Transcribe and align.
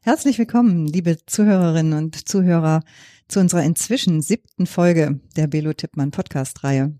Herzlich 0.00 0.38
willkommen, 0.38 0.86
liebe 0.86 1.18
Zuhörerinnen 1.26 1.98
und 1.98 2.28
Zuhörer, 2.28 2.82
zu 3.26 3.40
unserer 3.40 3.64
inzwischen 3.64 4.22
siebten 4.22 4.66
Folge 4.66 5.20
der 5.36 5.48
Belo 5.48 5.72
Tippmann 5.72 6.12
Podcast-Reihe. 6.12 6.96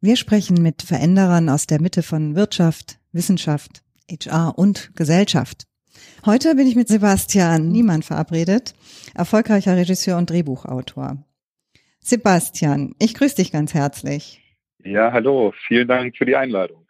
Wir 0.00 0.16
sprechen 0.16 0.62
mit 0.62 0.80
Veränderern 0.80 1.50
aus 1.50 1.66
der 1.66 1.82
Mitte 1.82 2.02
von 2.02 2.34
Wirtschaft, 2.34 2.98
Wissenschaft, 3.12 3.82
HR 4.10 4.58
und 4.58 4.96
Gesellschaft. 4.96 5.66
Heute 6.24 6.54
bin 6.54 6.66
ich 6.66 6.76
mit 6.76 6.88
Sebastian 6.88 7.68
Niemann 7.68 8.02
verabredet, 8.02 8.74
erfolgreicher 9.14 9.76
Regisseur 9.76 10.16
und 10.16 10.30
Drehbuchautor. 10.30 11.22
Sebastian, 12.00 12.94
ich 12.98 13.12
grüße 13.12 13.36
dich 13.36 13.52
ganz 13.52 13.74
herzlich. 13.74 14.40
Ja, 14.82 15.12
hallo, 15.12 15.52
vielen 15.68 15.86
Dank 15.86 16.16
für 16.16 16.24
die 16.24 16.36
Einladung. 16.36 16.86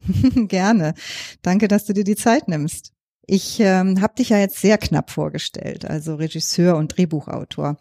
Gerne. 0.48 0.94
Danke, 1.42 1.68
dass 1.68 1.84
du 1.84 1.92
dir 1.92 2.04
die 2.04 2.16
Zeit 2.16 2.48
nimmst. 2.48 2.93
Ich 3.26 3.58
ähm, 3.60 4.00
habe 4.02 4.14
dich 4.16 4.30
ja 4.30 4.38
jetzt 4.38 4.60
sehr 4.60 4.76
knapp 4.76 5.10
vorgestellt, 5.10 5.88
also 5.88 6.16
Regisseur 6.16 6.76
und 6.76 6.96
Drehbuchautor. 6.96 7.76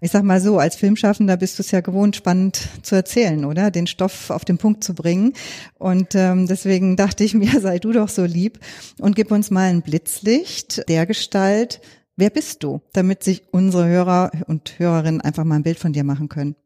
Ich 0.00 0.10
sag 0.10 0.24
mal 0.24 0.40
so, 0.40 0.58
als 0.58 0.76
Filmschaffender 0.76 1.36
bist 1.36 1.58
du 1.58 1.62
es 1.62 1.70
ja 1.70 1.80
gewohnt, 1.80 2.16
spannend 2.16 2.68
zu 2.82 2.96
erzählen, 2.96 3.44
oder? 3.44 3.70
Den 3.70 3.86
Stoff 3.86 4.30
auf 4.30 4.44
den 4.44 4.58
Punkt 4.58 4.82
zu 4.82 4.94
bringen. 4.94 5.34
Und 5.74 6.14
ähm, 6.14 6.46
deswegen 6.46 6.96
dachte 6.96 7.22
ich 7.22 7.34
mir, 7.34 7.60
sei 7.60 7.78
du 7.78 7.92
doch 7.92 8.08
so 8.08 8.24
lieb 8.24 8.58
und 8.98 9.14
gib 9.14 9.30
uns 9.30 9.50
mal 9.50 9.70
ein 9.70 9.82
Blitzlicht 9.82 10.88
der 10.88 11.06
Gestalt. 11.06 11.80
Wer 12.16 12.30
bist 12.30 12.64
du, 12.64 12.80
damit 12.92 13.22
sich 13.22 13.44
unsere 13.52 13.86
Hörer 13.86 14.32
und 14.48 14.80
Hörerinnen 14.80 15.20
einfach 15.20 15.44
mal 15.44 15.56
ein 15.56 15.62
Bild 15.62 15.78
von 15.78 15.92
dir 15.92 16.02
machen 16.02 16.28
können? 16.28 16.56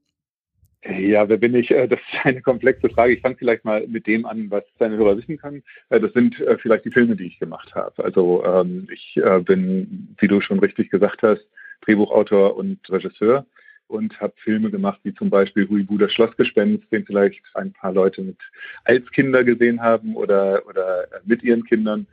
Ja, 0.85 1.29
wer 1.29 1.37
bin 1.37 1.55
ich? 1.55 1.71
Äh, 1.71 1.87
das 1.87 2.01
ist 2.01 2.25
eine 2.25 2.43
komplexe 2.43 2.89
Frage. 2.89 3.13
Ich 3.13 3.21
fange 3.21 3.37
vielleicht 3.37 3.65
mal 3.65 3.87
mit 3.87 4.07
dem 4.07 4.27
an, 4.27 4.51
was 4.51 4.65
deine 4.79 4.97
Hörer 4.97 5.17
wissen 5.17 5.39
können. 5.39 5.63
Äh, 5.91 6.01
das 6.01 6.13
sind 6.13 6.41
äh, 6.41 6.59
vielleicht 6.59 6.85
die 6.85 6.91
Filme, 6.91 7.15
die 7.15 7.27
ich 7.27 7.39
gemacht 7.39 7.75
habe. 7.75 8.03
Also 8.03 8.45
ähm, 8.45 8.89
ich 8.93 9.21
bin, 9.45 10.17
wie 10.19 10.29
du 10.29 10.41
schon 10.41 10.59
richtig 10.59 10.91
gesagt 10.91 11.23
hast, 11.23 11.47
Drehbuchautor 11.83 12.57
und 12.57 12.79
Regisseur 12.91 13.47
und 13.87 14.21
habe 14.21 14.33
Filme 14.37 14.71
gemacht, 14.71 15.01
wie 15.05 15.15
zum 15.15 15.31
Beispiel 15.31 15.69
Huibu, 15.69 15.99
das 15.99 16.13
Schlossgespenst, 16.13 16.91
den 16.91 17.05
vielleicht 17.05 17.41
ein 17.55 17.73
paar 17.73 17.93
Leute 17.93 18.23
mit 18.23 18.39
als 18.85 19.09
Kinder 19.13 19.45
gesehen 19.45 19.81
haben 19.83 20.17
oder, 20.17 20.67
oder 20.67 21.07
mit 21.25 21.43
ihren 21.43 21.65
Kindern. 21.65 22.07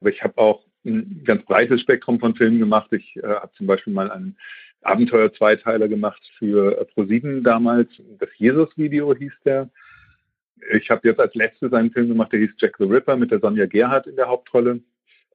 Aber 0.00 0.10
ich 0.10 0.22
habe 0.22 0.38
auch 0.38 0.64
ein 0.84 1.22
ganz 1.24 1.44
breites 1.44 1.80
Spektrum 1.80 2.18
von 2.18 2.34
Filmen 2.34 2.58
gemacht. 2.58 2.92
Ich 2.92 3.18
habe 3.22 3.50
zum 3.56 3.66
Beispiel 3.66 3.92
mal 3.92 4.10
einen 4.10 4.36
Abenteuer-Zweiteiler 4.86 5.88
gemacht 5.88 6.22
für 6.38 6.86
ProSieben 6.94 7.42
damals. 7.42 7.88
Das 8.18 8.28
Jesus-Video 8.36 9.14
hieß 9.14 9.32
der. 9.44 9.68
Ich 10.72 10.90
habe 10.90 11.08
jetzt 11.08 11.20
als 11.20 11.34
letztes 11.34 11.72
einen 11.72 11.90
Film 11.90 12.08
gemacht, 12.08 12.32
der 12.32 12.40
hieß 12.40 12.50
Jack 12.58 12.76
the 12.78 12.84
Ripper 12.84 13.16
mit 13.16 13.30
der 13.30 13.40
Sonja 13.40 13.66
Gerhardt 13.66 14.06
in 14.06 14.16
der 14.16 14.28
Hauptrolle. 14.28 14.80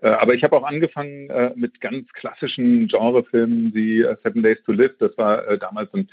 Äh, 0.02 0.10
aber 0.10 0.34
ich 0.34 0.44
habe 0.44 0.56
auch 0.58 0.64
angefangen 0.64 1.30
äh, 1.30 1.52
mit 1.56 1.80
ganz 1.80 2.12
klassischen 2.14 2.88
Genrefilmen 2.88 3.74
wie 3.74 4.02
äh, 4.02 4.16
Seven 4.24 4.44
Days 4.44 4.62
to 4.64 4.72
Live. 4.72 4.98
Das 5.00 5.18
war 5.18 5.58
damals 5.58 5.94
ein 5.94 6.10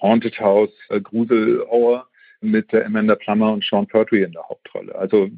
Haunted 0.00 0.38
House, 0.38 0.72
Grusel-Horror 0.88 2.06
mit 2.40 2.72
Amanda 2.74 3.16
Plummer 3.16 3.52
und 3.52 3.64
Sean 3.64 3.86
Pertwee 3.86 4.22
in 4.22 4.32
der 4.32 4.48
Hauptrolle. 4.48 4.94
Also 4.94 5.28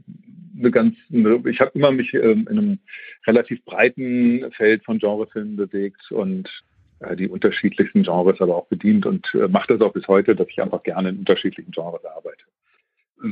eine 0.56 0.70
ganz, 0.70 0.94
ich 1.10 1.60
habe 1.60 1.72
immer 1.74 1.90
mich 1.90 2.14
ähm, 2.14 2.46
in 2.48 2.58
einem 2.58 2.78
relativ 3.26 3.64
breiten 3.64 4.50
Feld 4.52 4.84
von 4.84 4.98
Genrefilmen 4.98 5.56
bewegt 5.56 6.10
und 6.12 6.48
die 7.16 7.28
unterschiedlichsten 7.28 8.02
Genres 8.02 8.40
aber 8.40 8.56
auch 8.56 8.66
bedient 8.66 9.06
und 9.06 9.34
äh, 9.34 9.48
mache 9.48 9.74
das 9.74 9.80
auch 9.80 9.92
bis 9.92 10.08
heute, 10.08 10.34
dass 10.34 10.48
ich 10.48 10.60
einfach 10.60 10.82
gerne 10.82 11.10
in 11.10 11.18
unterschiedlichen 11.18 11.70
Genres 11.70 12.04
arbeite. 12.04 12.42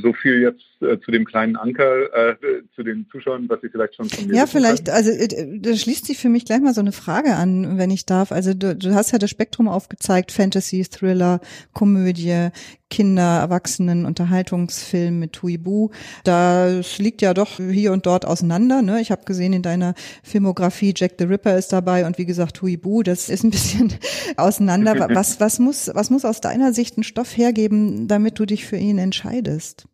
So 0.03 0.13
viel 0.13 0.41
jetzt 0.41 0.63
äh, 0.83 1.01
zu 1.01 1.11
dem 1.11 1.25
kleinen 1.25 1.57
Anker, 1.57 2.31
äh, 2.33 2.37
zu 2.77 2.85
den 2.85 3.09
Zuschauern, 3.11 3.48
was 3.48 3.61
Sie 3.61 3.69
vielleicht 3.69 3.97
schon 3.97 4.09
von 4.09 4.29
mir 4.29 4.35
Ja, 4.37 4.47
vielleicht, 4.47 4.85
können. 4.85 4.97
also 4.97 5.11
äh, 5.11 5.59
da 5.59 5.75
schließt 5.75 6.07
sich 6.07 6.19
für 6.19 6.29
mich 6.29 6.45
gleich 6.45 6.61
mal 6.61 6.75
so 6.75 6.81
eine 6.81 6.93
Frage 6.93 7.35
an, 7.35 7.77
wenn 7.77 7.91
ich 7.91 8.07
darf. 8.07 8.31
Also 8.31 8.55
du, 8.55 8.77
du 8.77 8.95
hast 8.95 9.11
ja 9.11 9.19
das 9.19 9.31
Spektrum 9.31 9.67
aufgezeigt, 9.67 10.31
Fantasy, 10.31 10.85
Thriller, 10.85 11.41
Komödie, 11.73 12.51
Kinder, 12.91 13.38
Erwachsenen, 13.41 14.05
Unterhaltungsfilm 14.05 15.18
mit 15.18 15.42
Huibu. 15.42 15.90
Das 16.24 16.98
liegt 16.98 17.23
ja 17.23 17.33
doch 17.33 17.56
hier 17.56 17.92
und 17.92 18.06
dort 18.06 18.27
auseinander. 18.27 18.83
Ne? 18.83 19.01
Ich 19.01 19.11
habe 19.11 19.24
gesehen 19.24 19.52
in 19.52 19.62
deiner 19.62 19.95
Filmografie, 20.23 20.92
Jack 20.95 21.12
the 21.18 21.24
Ripper 21.24 21.56
ist 21.56 21.73
dabei 21.73 22.06
und 22.06 22.18
wie 22.18 22.27
gesagt 22.27 22.61
Huibu, 22.61 23.02
das 23.02 23.29
ist 23.29 23.45
ein 23.45 23.50
bisschen 23.50 23.95
auseinander. 24.36 24.90
Was, 25.11 25.40
was, 25.40 25.58
muss, 25.58 25.90
was 25.95 26.11
muss 26.11 26.24
aus 26.24 26.40
deiner 26.40 26.73
Sicht 26.73 26.98
ein 26.98 27.02
Stoff 27.02 27.36
hergeben, 27.36 28.08
damit 28.08 28.39
du 28.39 28.45
dich 28.45 28.67
für 28.67 28.77
ihn 28.77 28.98
entscheidest? 28.98 29.86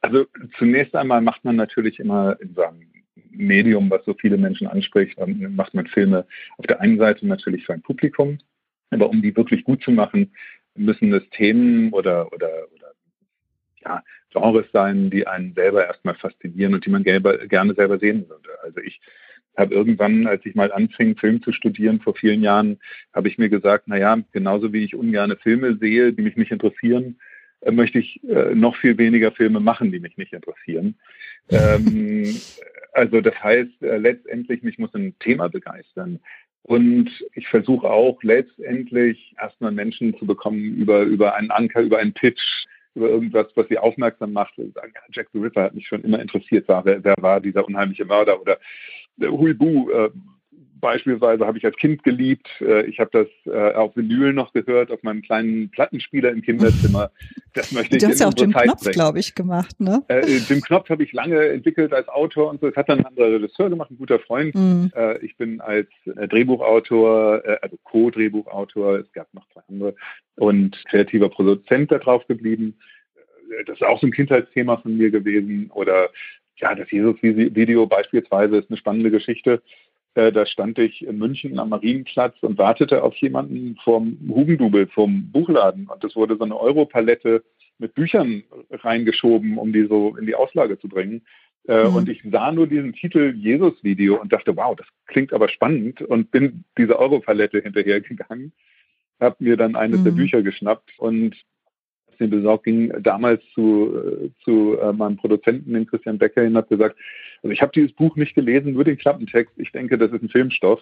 Also 0.00 0.26
zunächst 0.58 0.94
einmal 0.94 1.20
macht 1.20 1.44
man 1.44 1.56
natürlich 1.56 1.98
immer 1.98 2.36
in 2.40 2.54
seinem 2.54 2.90
Medium, 3.30 3.90
was 3.90 4.04
so 4.04 4.14
viele 4.14 4.36
Menschen 4.36 4.66
anspricht, 4.66 5.18
macht 5.26 5.74
man 5.74 5.86
Filme 5.86 6.26
auf 6.58 6.66
der 6.66 6.80
einen 6.80 6.98
Seite 6.98 7.26
natürlich 7.26 7.64
für 7.64 7.74
ein 7.74 7.82
Publikum, 7.82 8.38
aber 8.90 9.08
um 9.08 9.22
die 9.22 9.36
wirklich 9.36 9.64
gut 9.64 9.82
zu 9.82 9.90
machen, 9.90 10.32
müssen 10.74 11.12
es 11.12 11.28
Themen 11.30 11.92
oder, 11.92 12.32
oder, 12.32 12.50
oder 12.74 12.92
ja, 13.82 14.02
Genres 14.32 14.66
sein, 14.72 15.10
die 15.10 15.26
einen 15.26 15.54
selber 15.54 15.86
erstmal 15.86 16.14
faszinieren 16.14 16.74
und 16.74 16.86
die 16.86 16.90
man 16.90 17.04
gelber, 17.04 17.38
gerne 17.46 17.74
selber 17.74 17.98
sehen 17.98 18.28
würde. 18.28 18.50
Also 18.62 18.80
ich 18.80 19.00
habe 19.56 19.74
irgendwann, 19.74 20.26
als 20.26 20.44
ich 20.46 20.54
mal 20.54 20.72
anfing, 20.72 21.16
Film 21.16 21.42
zu 21.42 21.52
studieren 21.52 22.00
vor 22.00 22.14
vielen 22.14 22.42
Jahren, 22.42 22.78
habe 23.12 23.28
ich 23.28 23.38
mir 23.38 23.48
gesagt, 23.48 23.88
naja, 23.88 24.18
genauso 24.32 24.72
wie 24.72 24.84
ich 24.84 24.94
ungerne 24.94 25.36
Filme 25.36 25.76
sehe, 25.76 26.12
die 26.12 26.22
mich 26.22 26.36
nicht 26.36 26.52
interessieren, 26.52 27.18
äh, 27.60 27.72
möchte 27.72 27.98
ich 27.98 28.22
äh, 28.24 28.54
noch 28.54 28.76
viel 28.76 28.96
weniger 28.98 29.32
Filme 29.32 29.60
machen, 29.60 29.90
die 29.92 30.00
mich 30.00 30.16
nicht 30.16 30.32
interessieren. 30.32 30.96
ähm, 31.50 32.40
also 32.92 33.20
das 33.20 33.34
heißt, 33.42 33.82
äh, 33.82 33.98
letztendlich, 33.98 34.62
mich 34.62 34.78
muss 34.78 34.94
ein 34.94 35.18
Thema 35.18 35.48
begeistern. 35.48 36.20
Und 36.62 37.10
ich 37.34 37.48
versuche 37.48 37.88
auch 37.88 38.22
letztendlich 38.22 39.34
erstmal 39.40 39.72
Menschen 39.72 40.16
zu 40.18 40.26
bekommen 40.26 40.76
über, 40.76 41.02
über 41.02 41.34
einen 41.34 41.50
Anker, 41.50 41.80
über 41.80 41.98
einen 41.98 42.12
Pitch, 42.12 42.66
über 42.94 43.08
irgendwas, 43.08 43.46
was 43.54 43.68
sie 43.68 43.78
aufmerksam 43.78 44.32
macht. 44.32 44.54
Sagen, 44.56 44.92
Jack 45.10 45.28
the 45.32 45.38
Ripper 45.38 45.62
hat 45.62 45.74
mich 45.74 45.86
schon 45.86 46.02
immer 46.02 46.20
interessiert. 46.20 46.68
War, 46.68 46.84
wer, 46.84 47.02
wer 47.02 47.14
war 47.20 47.40
dieser 47.40 47.66
unheimliche 47.66 48.04
Mörder? 48.04 48.40
Oder 48.40 48.58
Huibu, 49.20 49.90
äh, 49.90 50.10
beispielsweise 50.80 51.46
habe 51.46 51.58
ich 51.58 51.64
als 51.64 51.76
Kind 51.76 52.02
geliebt. 52.02 52.48
Äh, 52.60 52.86
ich 52.86 52.98
habe 52.98 53.10
das 53.12 53.52
äh, 53.52 53.74
auf 53.74 53.96
Vinyl 53.96 54.32
noch 54.32 54.52
gehört, 54.52 54.90
auf 54.90 55.02
meinem 55.02 55.22
kleinen 55.22 55.70
Plattenspieler 55.70 56.30
im 56.30 56.42
Kinderzimmer. 56.42 57.10
Das 57.52 57.72
möchte 57.72 57.96
ich 57.96 58.02
Du 58.02 58.08
hast 58.08 58.20
ja 58.20 58.28
auch 58.28 58.32
Jim 58.38 58.52
Zeit 58.52 58.66
Knopf, 58.66 58.92
glaube 58.92 59.18
ich, 59.18 59.34
gemacht, 59.34 59.80
ne? 59.80 60.04
Äh, 60.06 60.24
Jim 60.48 60.60
Knopf 60.60 60.88
habe 60.88 61.02
ich 61.02 61.12
lange 61.12 61.48
entwickelt 61.48 61.92
als 61.92 62.06
Autor 62.06 62.48
und 62.48 62.60
so. 62.60 62.68
Das 62.68 62.76
hat 62.76 62.88
dann 62.88 63.00
ein 63.00 63.06
anderer 63.06 63.32
Regisseur 63.32 63.68
gemacht, 63.68 63.90
ein 63.90 63.98
guter 63.98 64.20
Freund. 64.20 64.54
Mhm. 64.54 64.92
ich 65.20 65.36
bin 65.36 65.60
als 65.60 65.88
Drehbuchautor, 66.04 67.42
also 67.60 67.76
Co-Drehbuchautor, 67.82 69.00
es 69.00 69.12
gab 69.12 69.34
noch 69.34 69.48
zwei 69.52 69.62
andere, 69.68 69.96
und 70.36 70.80
kreativer 70.88 71.28
Produzent 71.28 71.90
da 71.90 71.98
drauf 71.98 72.24
geblieben. 72.28 72.78
Das 73.66 73.74
ist 73.74 73.82
auch 73.82 74.00
so 74.00 74.06
ein 74.06 74.12
Kindheitsthema 74.12 74.76
von 74.76 74.96
mir 74.96 75.10
gewesen. 75.10 75.72
Oder 75.74 76.10
ja, 76.60 76.74
das 76.74 76.90
Jesus-Video 76.90 77.86
beispielsweise 77.86 78.58
ist 78.58 78.70
eine 78.70 78.76
spannende 78.76 79.10
Geschichte. 79.10 79.62
Äh, 80.14 80.32
da 80.32 80.44
stand 80.46 80.78
ich 80.78 81.04
in 81.04 81.18
München 81.18 81.58
am 81.58 81.68
Marienplatz 81.68 82.36
und 82.40 82.58
wartete 82.58 83.02
auf 83.02 83.14
jemanden 83.16 83.76
vom 83.84 84.18
Hugendubel, 84.28 84.88
vom 84.88 85.30
Buchladen. 85.30 85.86
Und 85.86 86.02
es 86.04 86.16
wurde 86.16 86.36
so 86.36 86.44
eine 86.44 86.58
Europalette 86.58 87.44
mit 87.78 87.94
Büchern 87.94 88.42
reingeschoben, 88.70 89.56
um 89.56 89.72
die 89.72 89.86
so 89.86 90.16
in 90.16 90.26
die 90.26 90.34
Auslage 90.34 90.78
zu 90.78 90.88
bringen. 90.88 91.22
Äh, 91.68 91.84
mhm. 91.84 91.94
Und 91.94 92.08
ich 92.08 92.22
sah 92.30 92.50
nur 92.52 92.66
diesen 92.66 92.92
Titel 92.92 93.34
Jesus-Video 93.36 94.20
und 94.20 94.32
dachte, 94.32 94.56
wow, 94.56 94.74
das 94.76 94.86
klingt 95.06 95.32
aber 95.32 95.48
spannend 95.48 96.02
und 96.02 96.30
bin 96.30 96.64
dieser 96.76 96.98
Europalette 96.98 97.60
hinterhergegangen, 97.60 98.52
habe 99.20 99.36
mir 99.38 99.56
dann 99.56 99.76
eines 99.76 100.00
mhm. 100.00 100.04
der 100.04 100.10
Bücher 100.12 100.42
geschnappt 100.42 100.90
und 100.98 101.36
den 102.20 102.30
besorgt, 102.30 102.64
ging 102.64 102.92
damals 103.02 103.42
zu, 103.54 103.94
äh, 103.94 104.30
zu 104.44 104.78
äh, 104.78 104.92
meinem 104.92 105.16
Produzenten, 105.16 105.72
den 105.72 105.86
Christian 105.86 106.18
Becker, 106.18 106.42
hin, 106.42 106.56
hat 106.56 106.68
gesagt, 106.68 106.96
also 107.42 107.52
ich 107.52 107.62
habe 107.62 107.72
dieses 107.74 107.92
Buch 107.92 108.16
nicht 108.16 108.34
gelesen, 108.34 108.74
nur 108.74 108.84
den 108.84 108.98
Klappentext. 108.98 109.54
Ich 109.58 109.72
denke, 109.72 109.98
das 109.98 110.12
ist 110.12 110.22
ein 110.22 110.28
Filmstoff. 110.28 110.80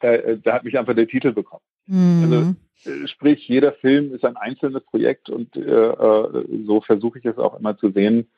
Äh, 0.00 0.38
da 0.42 0.54
hat 0.54 0.64
mich 0.64 0.78
einfach 0.78 0.94
der 0.94 1.08
Titel 1.08 1.32
bekommen. 1.32 1.62
Mhm. 1.86 2.22
Also 2.22 2.54
äh, 2.90 3.06
sprich, 3.08 3.48
jeder 3.48 3.72
Film 3.72 4.14
ist 4.14 4.24
ein 4.24 4.36
einzelnes 4.36 4.82
Projekt 4.84 5.30
und 5.30 5.56
äh, 5.56 5.60
äh, 5.60 6.44
so 6.66 6.80
versuche 6.80 7.18
ich 7.18 7.24
es 7.24 7.38
auch 7.38 7.58
immer 7.58 7.76
zu 7.78 7.90
sehen. 7.90 8.28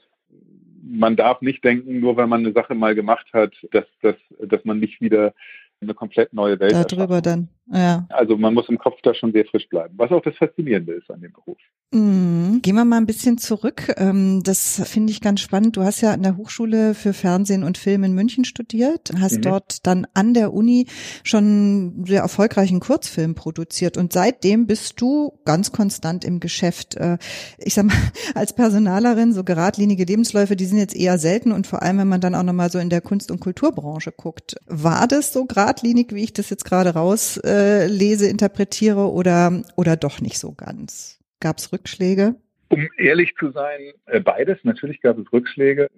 Man 0.82 1.17
darf 1.17 1.41
nicht 1.41 1.65
denken, 1.65 1.99
nur 1.99 2.17
weil 2.17 2.29
man 2.29 2.44
eine 2.44 2.53
Sache 2.53 2.75
mal 2.75 2.94
gemacht 2.94 3.27
hat, 3.32 3.55
dass, 3.73 3.87
dass, 4.03 4.17
dass 4.39 4.65
man 4.65 4.79
nicht 4.79 5.00
wieder 5.00 5.35
eine 5.81 5.94
komplett 5.94 6.32
neue 6.32 6.59
Welt 6.61 6.73
darüber 6.91 7.21
dann 7.21 7.49
Ja. 7.67 8.06
Also 8.09 8.37
man 8.37 8.55
muss 8.55 8.69
im 8.69 8.79
Kopf 8.79 9.00
da 9.03 9.15
schon 9.15 9.32
sehr 9.32 9.44
frisch 9.44 9.69
bleiben, 9.69 9.94
was 9.97 10.11
auch 10.11 10.23
das 10.23 10.37
Faszinierende 10.37 10.93
ist 10.93 11.11
an 11.11 11.21
dem 11.21 11.32
Beruf. 11.32 11.59
Mhm. 11.93 12.62
Gehen 12.62 12.75
wir 12.75 12.85
mal 12.85 12.97
ein 12.97 13.06
bisschen 13.06 13.38
zurück. 13.38 13.94
Ähm, 13.97 14.43
das 14.43 14.83
finde 14.85 15.12
ich 15.12 15.21
ganz 15.21 15.41
spannend. 15.41 15.77
Du 15.77 15.83
hast 15.83 16.00
ja 16.00 16.12
an 16.12 16.23
der 16.23 16.37
Hochschule 16.37 16.94
für 16.94 17.12
Fernsehen 17.12 17.62
und 17.62 17.79
Film 17.79 18.03
in 18.03 18.12
München 18.12 18.44
studiert, 18.44 19.12
hast 19.21 19.37
mhm. 19.37 19.43
dort 19.43 19.87
dann 19.87 20.06
an 20.12 20.35
der 20.35 20.53
Uni 20.53 20.87
schon 21.23 22.05
sehr 22.06 22.23
erfolgreichen 22.23 22.81
Kurzfilm 22.81 23.37
produziert 23.37 23.97
und 23.97 24.12
seitdem 24.12 24.67
bist 24.67 25.00
du 25.00 25.38
ganz 25.44 25.71
konstant 25.71 26.25
im 26.25 26.41
Geschäft. 26.41 26.97
Äh, 26.97 27.19
ich 27.59 27.75
sag 27.75 27.87
mal, 27.87 27.97
als 28.35 28.53
Personalerin, 28.53 29.32
so 29.32 29.44
geradlinige 29.44 30.05
Lebensläufe, 30.05 30.56
die 30.56 30.67
sind 30.67 30.79
jetzt 30.79 30.97
eher 30.97 31.19
selten 31.19 31.53
und 31.53 31.69
vor 31.69 31.82
allem, 31.82 31.99
wenn 31.99 32.09
man 32.09 32.21
dann 32.21 32.35
auch 32.35 32.43
nochmal 32.43 32.71
so 32.71 32.81
in 32.81 32.91
der 32.91 33.00
Kunst- 33.00 33.31
und 33.31 33.39
Kulturbranche 33.39 34.11
guckt. 34.11 34.56
War 34.67 35.06
das 35.06 35.32
so 35.32 35.44
geradlinig, 35.44 36.12
wie 36.12 36.25
ich 36.25 36.32
das 36.32 36.50
jetzt 36.50 36.65
gerade 36.65 36.91
rauslese, 36.91 38.27
interpretiere 38.27 39.12
oder, 39.12 39.62
oder 39.77 39.97
doch 39.97 40.21
nicht 40.21 40.39
so 40.41 40.53
ganz? 40.53 41.16
Gab 41.41 41.59
es 41.59 41.73
Rückschläge? 41.73 42.37
Um 42.69 42.88
ehrlich 42.97 43.35
zu 43.37 43.50
sein, 43.50 43.93
äh, 44.06 44.21
beides. 44.21 44.59
Natürlich 44.62 45.00
gab 45.00 45.19
es 45.19 45.33
Rückschläge. 45.33 45.88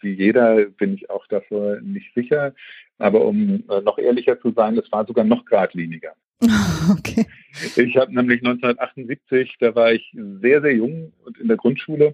Wie 0.00 0.12
jeder 0.12 0.64
bin 0.64 0.94
ich 0.94 1.08
auch 1.08 1.26
davor 1.28 1.80
nicht 1.80 2.12
sicher. 2.14 2.54
Aber 2.98 3.24
um 3.24 3.64
äh, 3.68 3.80
noch 3.80 3.98
ehrlicher 3.98 4.40
zu 4.40 4.52
sein, 4.52 4.76
es 4.76 4.90
war 4.92 5.06
sogar 5.06 5.24
noch 5.24 5.44
geradliniger. 5.44 6.12
Okay. 6.90 7.26
Ich 7.76 7.96
habe 7.96 8.12
nämlich 8.12 8.40
1978, 8.40 9.56
da 9.60 9.72
war 9.76 9.92
ich 9.92 10.12
sehr, 10.40 10.60
sehr 10.60 10.74
jung 10.74 11.12
und 11.24 11.38
in 11.38 11.46
der 11.46 11.56
Grundschule 11.56 12.12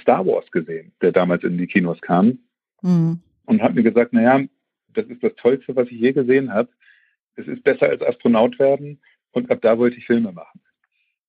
Star 0.00 0.24
Wars 0.24 0.48
gesehen, 0.52 0.92
der 1.02 1.10
damals 1.10 1.42
in 1.42 1.58
die 1.58 1.66
Kinos 1.66 2.00
kam. 2.02 2.38
Mhm. 2.82 3.18
Und 3.46 3.62
habe 3.62 3.74
mir 3.74 3.82
gesagt, 3.82 4.12
naja, 4.12 4.44
das 4.94 5.06
ist 5.06 5.24
das 5.24 5.34
Tollste, 5.34 5.74
was 5.74 5.88
ich 5.88 5.98
je 5.98 6.12
gesehen 6.12 6.52
habe. 6.52 6.68
Es 7.34 7.48
ist 7.48 7.64
besser 7.64 7.88
als 7.88 8.00
Astronaut 8.00 8.60
werden. 8.60 9.00
Und 9.32 9.50
ab 9.50 9.58
da 9.60 9.76
wollte 9.76 9.96
ich 9.96 10.06
Filme 10.06 10.30
machen 10.30 10.60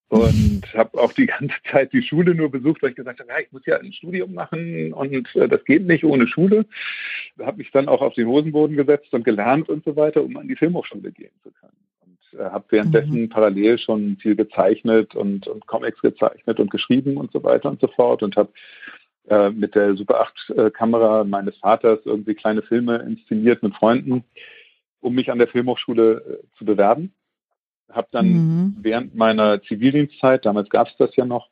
und 0.10 0.64
habe 0.74 0.98
auch 1.00 1.12
die 1.12 1.26
ganze 1.26 1.56
Zeit 1.70 1.92
die 1.92 2.02
Schule 2.02 2.34
nur 2.34 2.50
besucht, 2.50 2.82
weil 2.82 2.92
ich 2.92 2.96
gesagt 2.96 3.20
habe, 3.20 3.30
ja, 3.30 3.40
ich 3.40 3.52
muss 3.52 3.66
ja 3.66 3.78
ein 3.78 3.92
Studium 3.92 4.34
machen 4.34 4.94
und 4.94 5.36
äh, 5.36 5.48
das 5.50 5.64
geht 5.66 5.86
nicht 5.86 6.06
ohne 6.06 6.28
Schule. 6.28 6.66
Habe 7.40 7.58
mich 7.58 7.72
dann 7.72 7.90
auch 7.90 8.02
auf 8.02 8.14
den 8.14 8.28
Hosenboden 8.28 8.78
gesetzt 8.78 9.14
und 9.14 9.26
gelernt 9.26 9.68
und 9.68 9.84
so 9.84 9.96
weiter, 9.96 10.24
um 10.24 10.38
an 10.38 10.48
die 10.48 10.56
Filmhochschule 10.56 11.12
gehen 11.12 11.32
zu 11.44 11.52
können. 11.52 11.74
Und 12.06 12.40
äh, 12.40 12.46
habe 12.46 12.66
währenddessen 12.70 13.24
mhm. 13.24 13.30
parallel 13.30 13.78
schon 13.80 14.18
viel 14.22 14.38
gezeichnet 14.38 15.14
und, 15.14 15.46
und 15.48 15.68
Comics 15.68 16.02
gezeichnet 16.02 16.60
und 16.62 16.72
geschrieben 16.72 17.18
und 17.18 17.34
so 17.34 17.44
weiter 17.44 17.70
und 17.70 17.82
so 17.82 17.88
fort 17.88 18.24
und 18.24 18.38
habe 18.38 18.50
äh, 19.28 19.50
mit 19.50 19.76
der 19.76 19.96
Super 19.96 20.22
8 20.22 20.54
äh, 20.58 20.72
Kamera 20.72 21.26
meines 21.26 21.58
Vaters 21.58 22.00
irgendwie 22.06 22.36
kleine 22.36 22.62
Filme 22.62 23.00
inszeniert 23.00 23.62
mit 23.62 23.76
Freunden, 23.76 24.24
um 25.02 25.16
mich 25.16 25.30
an 25.30 25.40
der 25.40 25.50
Filmhochschule 25.50 26.42
äh, 26.44 26.58
zu 26.58 26.64
bewerben 26.64 27.12
habe 27.92 28.08
dann 28.12 28.28
mhm. 28.28 28.78
während 28.82 29.16
meiner 29.16 29.62
Zivildienstzeit, 29.64 30.46
damals 30.46 30.70
gab 30.70 30.88
es 30.88 30.98
das 30.98 31.16
ja 31.16 31.26
noch, 31.26 31.50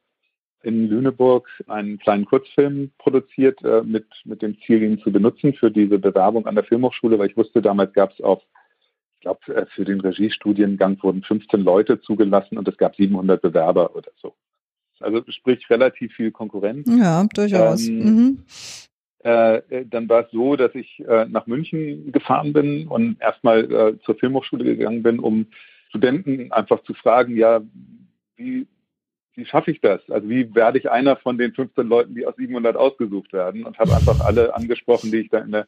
in 0.63 0.89
Lüneburg 0.89 1.47
einen 1.67 1.99
kleinen 1.99 2.25
Kurzfilm 2.25 2.91
produziert, 2.97 3.63
äh, 3.63 3.83
mit, 3.83 4.07
mit 4.25 4.41
dem 4.41 4.57
Ziel, 4.61 4.81
ihn 4.81 4.99
zu 4.99 5.11
benutzen 5.11 5.53
für 5.53 5.69
diese 5.69 5.99
Bewerbung 5.99 6.47
an 6.47 6.55
der 6.55 6.63
Filmhochschule, 6.63 7.19
weil 7.19 7.29
ich 7.29 7.37
wusste, 7.37 7.61
damals 7.61 7.93
gab 7.93 8.11
es 8.11 8.21
auch, 8.21 8.41
ich 9.15 9.21
glaube, 9.21 9.55
äh, 9.55 9.65
für 9.67 9.85
den 9.85 10.01
Regiestudiengang 10.01 11.01
wurden 11.03 11.21
15 11.21 11.61
Leute 11.61 12.01
zugelassen 12.01 12.57
und 12.57 12.67
es 12.67 12.77
gab 12.77 12.95
700 12.95 13.41
Bewerber 13.41 13.95
oder 13.95 14.11
so. 14.21 14.33
Also 14.99 15.23
sprich 15.27 15.69
relativ 15.69 16.13
viel 16.13 16.31
Konkurrenz. 16.31 16.87
Ja, 16.89 17.25
durchaus. 17.33 17.87
Ähm, 17.87 17.99
mhm. 17.99 18.43
Äh, 19.23 19.57
äh, 19.57 19.85
dann 19.85 20.07
war 20.07 20.25
es 20.25 20.31
so, 20.31 20.55
dass 20.55 20.73
ich 20.73 20.99
äh, 21.07 21.25
nach 21.25 21.47
München 21.47 22.11
gefahren 22.11 22.53
bin 22.53 22.87
und 22.87 23.21
erstmal 23.21 23.71
äh, 23.71 23.99
zur 24.01 24.15
Filmhochschule 24.15 24.63
gegangen 24.63 25.03
bin, 25.03 25.19
um 25.19 25.47
Studenten 25.95 26.51
einfach 26.51 26.83
zu 26.83 26.93
fragen, 26.93 27.37
ja, 27.37 27.61
wie, 28.35 28.67
wie 29.35 29.45
schaffe 29.45 29.71
ich 29.71 29.79
das? 29.79 30.01
Also 30.09 30.29
wie 30.29 30.53
werde 30.53 30.77
ich 30.77 30.91
einer 30.91 31.15
von 31.15 31.37
den 31.37 31.53
15 31.53 31.87
Leuten, 31.87 32.15
die 32.15 32.25
aus 32.25 32.35
700 32.35 32.75
ausgesucht 32.75 33.31
werden? 33.31 33.65
Und 33.65 33.79
habe 33.79 33.95
einfach 33.95 34.19
alle 34.19 34.53
angesprochen, 34.53 35.11
die 35.11 35.19
ich 35.19 35.29
da 35.29 35.39
in 35.39 35.51
der 35.51 35.67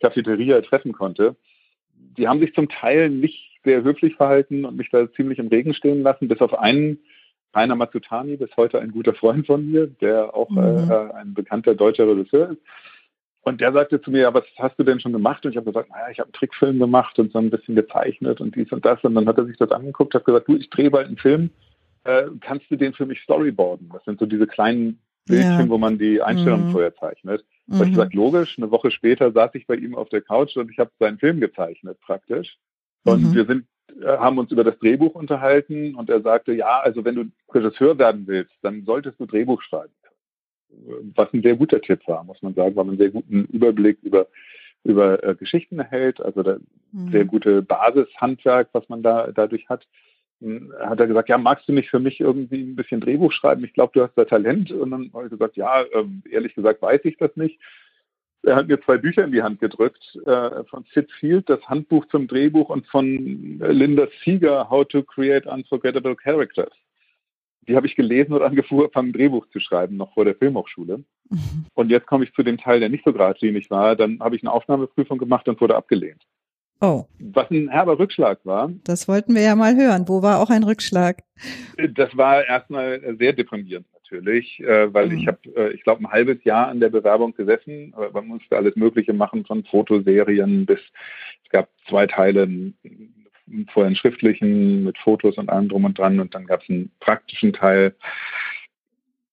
Cafeteria 0.00 0.60
treffen 0.62 0.92
konnte. 0.92 1.36
Die 2.16 2.26
haben 2.26 2.40
sich 2.40 2.54
zum 2.54 2.68
Teil 2.68 3.10
nicht 3.10 3.60
sehr 3.64 3.82
höflich 3.82 4.14
verhalten 4.14 4.64
und 4.64 4.76
mich 4.76 4.88
da 4.90 5.10
ziemlich 5.12 5.38
im 5.38 5.48
Regen 5.48 5.74
stehen 5.74 6.02
lassen, 6.02 6.28
bis 6.28 6.40
auf 6.40 6.58
einen, 6.58 6.98
Rainer 7.54 7.74
Mazzutani, 7.74 8.36
bis 8.36 8.54
heute 8.58 8.80
ein 8.80 8.92
guter 8.92 9.14
Freund 9.14 9.46
von 9.46 9.70
mir, 9.70 9.86
der 9.86 10.34
auch 10.34 10.50
mhm. 10.50 10.90
äh, 10.90 11.12
ein 11.14 11.32
bekannter 11.32 11.74
deutscher 11.74 12.06
Regisseur 12.06 12.50
ist. 12.50 12.60
Und 13.46 13.60
der 13.60 13.72
sagte 13.72 14.02
zu 14.02 14.10
mir, 14.10 14.22
ja, 14.22 14.34
was 14.34 14.42
hast 14.58 14.76
du 14.76 14.82
denn 14.82 14.98
schon 14.98 15.12
gemacht? 15.12 15.46
Und 15.46 15.52
ich 15.52 15.56
habe 15.56 15.70
gesagt, 15.70 15.88
naja, 15.90 16.10
ich 16.10 16.18
habe 16.18 16.26
einen 16.26 16.32
Trickfilm 16.32 16.80
gemacht 16.80 17.16
und 17.20 17.30
so 17.30 17.38
ein 17.38 17.48
bisschen 17.48 17.76
gezeichnet 17.76 18.40
und 18.40 18.56
dies 18.56 18.72
und 18.72 18.84
das. 18.84 18.98
Und 19.04 19.14
dann 19.14 19.28
hat 19.28 19.38
er 19.38 19.44
sich 19.44 19.56
das 19.56 19.70
angeguckt, 19.70 20.14
hat 20.14 20.24
gesagt, 20.24 20.48
du, 20.48 20.56
ich 20.56 20.68
drehe 20.68 20.90
bald 20.90 21.06
einen 21.06 21.16
Film, 21.16 21.50
äh, 22.02 22.24
kannst 22.40 22.68
du 22.68 22.76
den 22.76 22.92
für 22.92 23.06
mich 23.06 23.20
storyboarden? 23.20 23.88
Das 23.92 24.02
sind 24.04 24.18
so 24.18 24.26
diese 24.26 24.48
kleinen 24.48 24.98
Bildchen, 25.26 25.60
ja. 25.60 25.68
wo 25.68 25.78
man 25.78 25.96
die 25.96 26.20
Einstellungen 26.20 26.66
mhm. 26.66 26.72
vorher 26.72 26.92
zeichnet. 26.96 27.44
Mhm. 27.68 27.80
Und 27.80 27.86
ich 27.86 27.92
gesagt, 27.92 28.14
logisch, 28.14 28.58
eine 28.58 28.72
Woche 28.72 28.90
später 28.90 29.30
saß 29.30 29.52
ich 29.54 29.68
bei 29.68 29.76
ihm 29.76 29.94
auf 29.94 30.08
der 30.08 30.22
Couch 30.22 30.56
und 30.56 30.68
ich 30.72 30.80
habe 30.80 30.90
seinen 30.98 31.18
Film 31.18 31.38
gezeichnet 31.38 32.00
praktisch. 32.00 32.56
Und 33.04 33.30
mhm. 33.30 33.34
wir 33.34 33.46
sind, 33.46 33.66
äh, 34.02 34.08
haben 34.18 34.38
uns 34.38 34.50
über 34.50 34.64
das 34.64 34.76
Drehbuch 34.80 35.14
unterhalten 35.14 35.94
und 35.94 36.10
er 36.10 36.20
sagte, 36.20 36.52
ja, 36.52 36.80
also 36.80 37.04
wenn 37.04 37.14
du 37.14 37.24
Regisseur 37.54 37.96
werden 37.96 38.26
willst, 38.26 38.54
dann 38.62 38.84
solltest 38.84 39.20
du 39.20 39.26
Drehbuch 39.26 39.62
schreiben 39.62 39.92
was 41.14 41.32
ein 41.32 41.42
sehr 41.42 41.56
guter 41.56 41.80
Tipp 41.80 42.00
war, 42.06 42.24
muss 42.24 42.42
man 42.42 42.54
sagen, 42.54 42.76
weil 42.76 42.84
man 42.84 42.94
einen 42.94 42.98
sehr 42.98 43.10
guten 43.10 43.44
Überblick 43.46 43.98
über 44.02 44.26
über 44.84 45.22
äh, 45.24 45.34
Geschichten 45.34 45.80
erhält, 45.80 46.20
also 46.20 46.42
da, 46.42 46.58
mhm. 46.92 47.10
sehr 47.10 47.24
gute 47.24 47.62
Basishandwerk, 47.62 48.68
was 48.72 48.88
man 48.88 49.02
da 49.02 49.32
dadurch 49.32 49.68
hat. 49.68 49.86
Hm, 50.40 50.72
hat 50.78 51.00
er 51.00 51.08
gesagt, 51.08 51.28
ja, 51.28 51.38
magst 51.38 51.68
du 51.68 51.72
nicht 51.72 51.90
für 51.90 51.98
mich 51.98 52.20
irgendwie 52.20 52.62
ein 52.62 52.76
bisschen 52.76 53.00
Drehbuch 53.00 53.32
schreiben? 53.32 53.64
Ich 53.64 53.72
glaube, 53.72 53.92
du 53.94 54.02
hast 54.02 54.14
da 54.14 54.24
Talent. 54.24 54.70
Und 54.70 54.92
dann 54.92 55.10
habe 55.12 55.24
ich 55.24 55.30
gesagt, 55.30 55.56
ja, 55.56 55.82
äh, 55.82 56.04
ehrlich 56.30 56.54
gesagt 56.54 56.82
weiß 56.82 57.00
ich 57.04 57.16
das 57.16 57.34
nicht. 57.36 57.58
Er 58.42 58.54
hat 58.54 58.68
mir 58.68 58.80
zwei 58.80 58.96
Bücher 58.96 59.24
in 59.24 59.32
die 59.32 59.42
Hand 59.42 59.60
gedrückt, 59.60 60.16
äh, 60.24 60.62
von 60.64 60.84
Sid 60.94 61.10
Field, 61.18 61.50
das 61.50 61.60
Handbuch 61.66 62.06
zum 62.06 62.28
Drehbuch 62.28 62.68
und 62.68 62.86
von 62.86 63.58
Linda 63.58 64.06
Seeger, 64.24 64.70
How 64.70 64.86
to 64.86 65.02
Create 65.02 65.46
Unforgettable 65.46 66.14
Characters 66.14 66.70
die 67.66 67.76
habe 67.76 67.86
ich 67.86 67.96
gelesen 67.96 68.32
und 68.32 68.42
angefangen, 68.42 68.88
ein 68.94 69.12
Drehbuch 69.12 69.46
zu 69.48 69.60
schreiben, 69.60 69.96
noch 69.96 70.12
vor 70.14 70.24
der 70.24 70.34
Filmhochschule. 70.34 70.98
Mhm. 71.30 71.66
Und 71.74 71.90
jetzt 71.90 72.06
komme 72.06 72.24
ich 72.24 72.32
zu 72.34 72.42
dem 72.42 72.58
Teil, 72.58 72.80
der 72.80 72.88
nicht 72.88 73.04
so 73.04 73.12
geradlinig 73.12 73.70
war. 73.70 73.96
Dann 73.96 74.20
habe 74.20 74.36
ich 74.36 74.42
eine 74.42 74.52
Aufnahmeprüfung 74.52 75.18
gemacht 75.18 75.48
und 75.48 75.60
wurde 75.60 75.76
abgelehnt. 75.76 76.22
Oh. 76.80 77.04
Was 77.18 77.50
ein 77.50 77.70
herber 77.70 77.98
Rückschlag 77.98 78.40
war. 78.44 78.70
Das 78.84 79.08
wollten 79.08 79.34
wir 79.34 79.42
ja 79.42 79.56
mal 79.56 79.74
hören. 79.76 80.08
Wo 80.08 80.22
war 80.22 80.40
auch 80.40 80.50
ein 80.50 80.62
Rückschlag? 80.62 81.22
Das 81.94 82.14
war 82.16 82.44
erstmal 82.44 83.16
sehr 83.18 83.32
deprimierend 83.32 83.86
natürlich, 83.92 84.60
äh, 84.60 84.92
weil 84.92 85.08
mhm. 85.08 85.18
ich 85.18 85.26
habe, 85.26 85.38
äh, 85.56 85.72
ich 85.72 85.82
glaube, 85.82 86.02
ein 86.02 86.10
halbes 86.10 86.44
Jahr 86.44 86.68
an 86.68 86.80
der 86.80 86.90
Bewerbung 86.90 87.34
gesessen. 87.34 87.94
Man 88.12 88.26
musste 88.26 88.56
alles 88.56 88.76
Mögliche 88.76 89.14
machen, 89.14 89.44
von 89.46 89.64
Fotoserien 89.64 90.66
bis, 90.66 90.80
es 91.44 91.50
gab 91.50 91.68
zwei 91.88 92.06
Teile, 92.06 92.46
vorher 93.72 93.86
einen 93.86 93.96
schriftlichen 93.96 94.84
mit 94.84 94.98
Fotos 94.98 95.38
und 95.38 95.50
allem 95.50 95.68
drum 95.68 95.84
und 95.84 95.98
dran 95.98 96.20
und 96.20 96.34
dann 96.34 96.46
gab 96.46 96.62
es 96.62 96.70
einen 96.70 96.90
praktischen 97.00 97.52
Teil. 97.52 97.94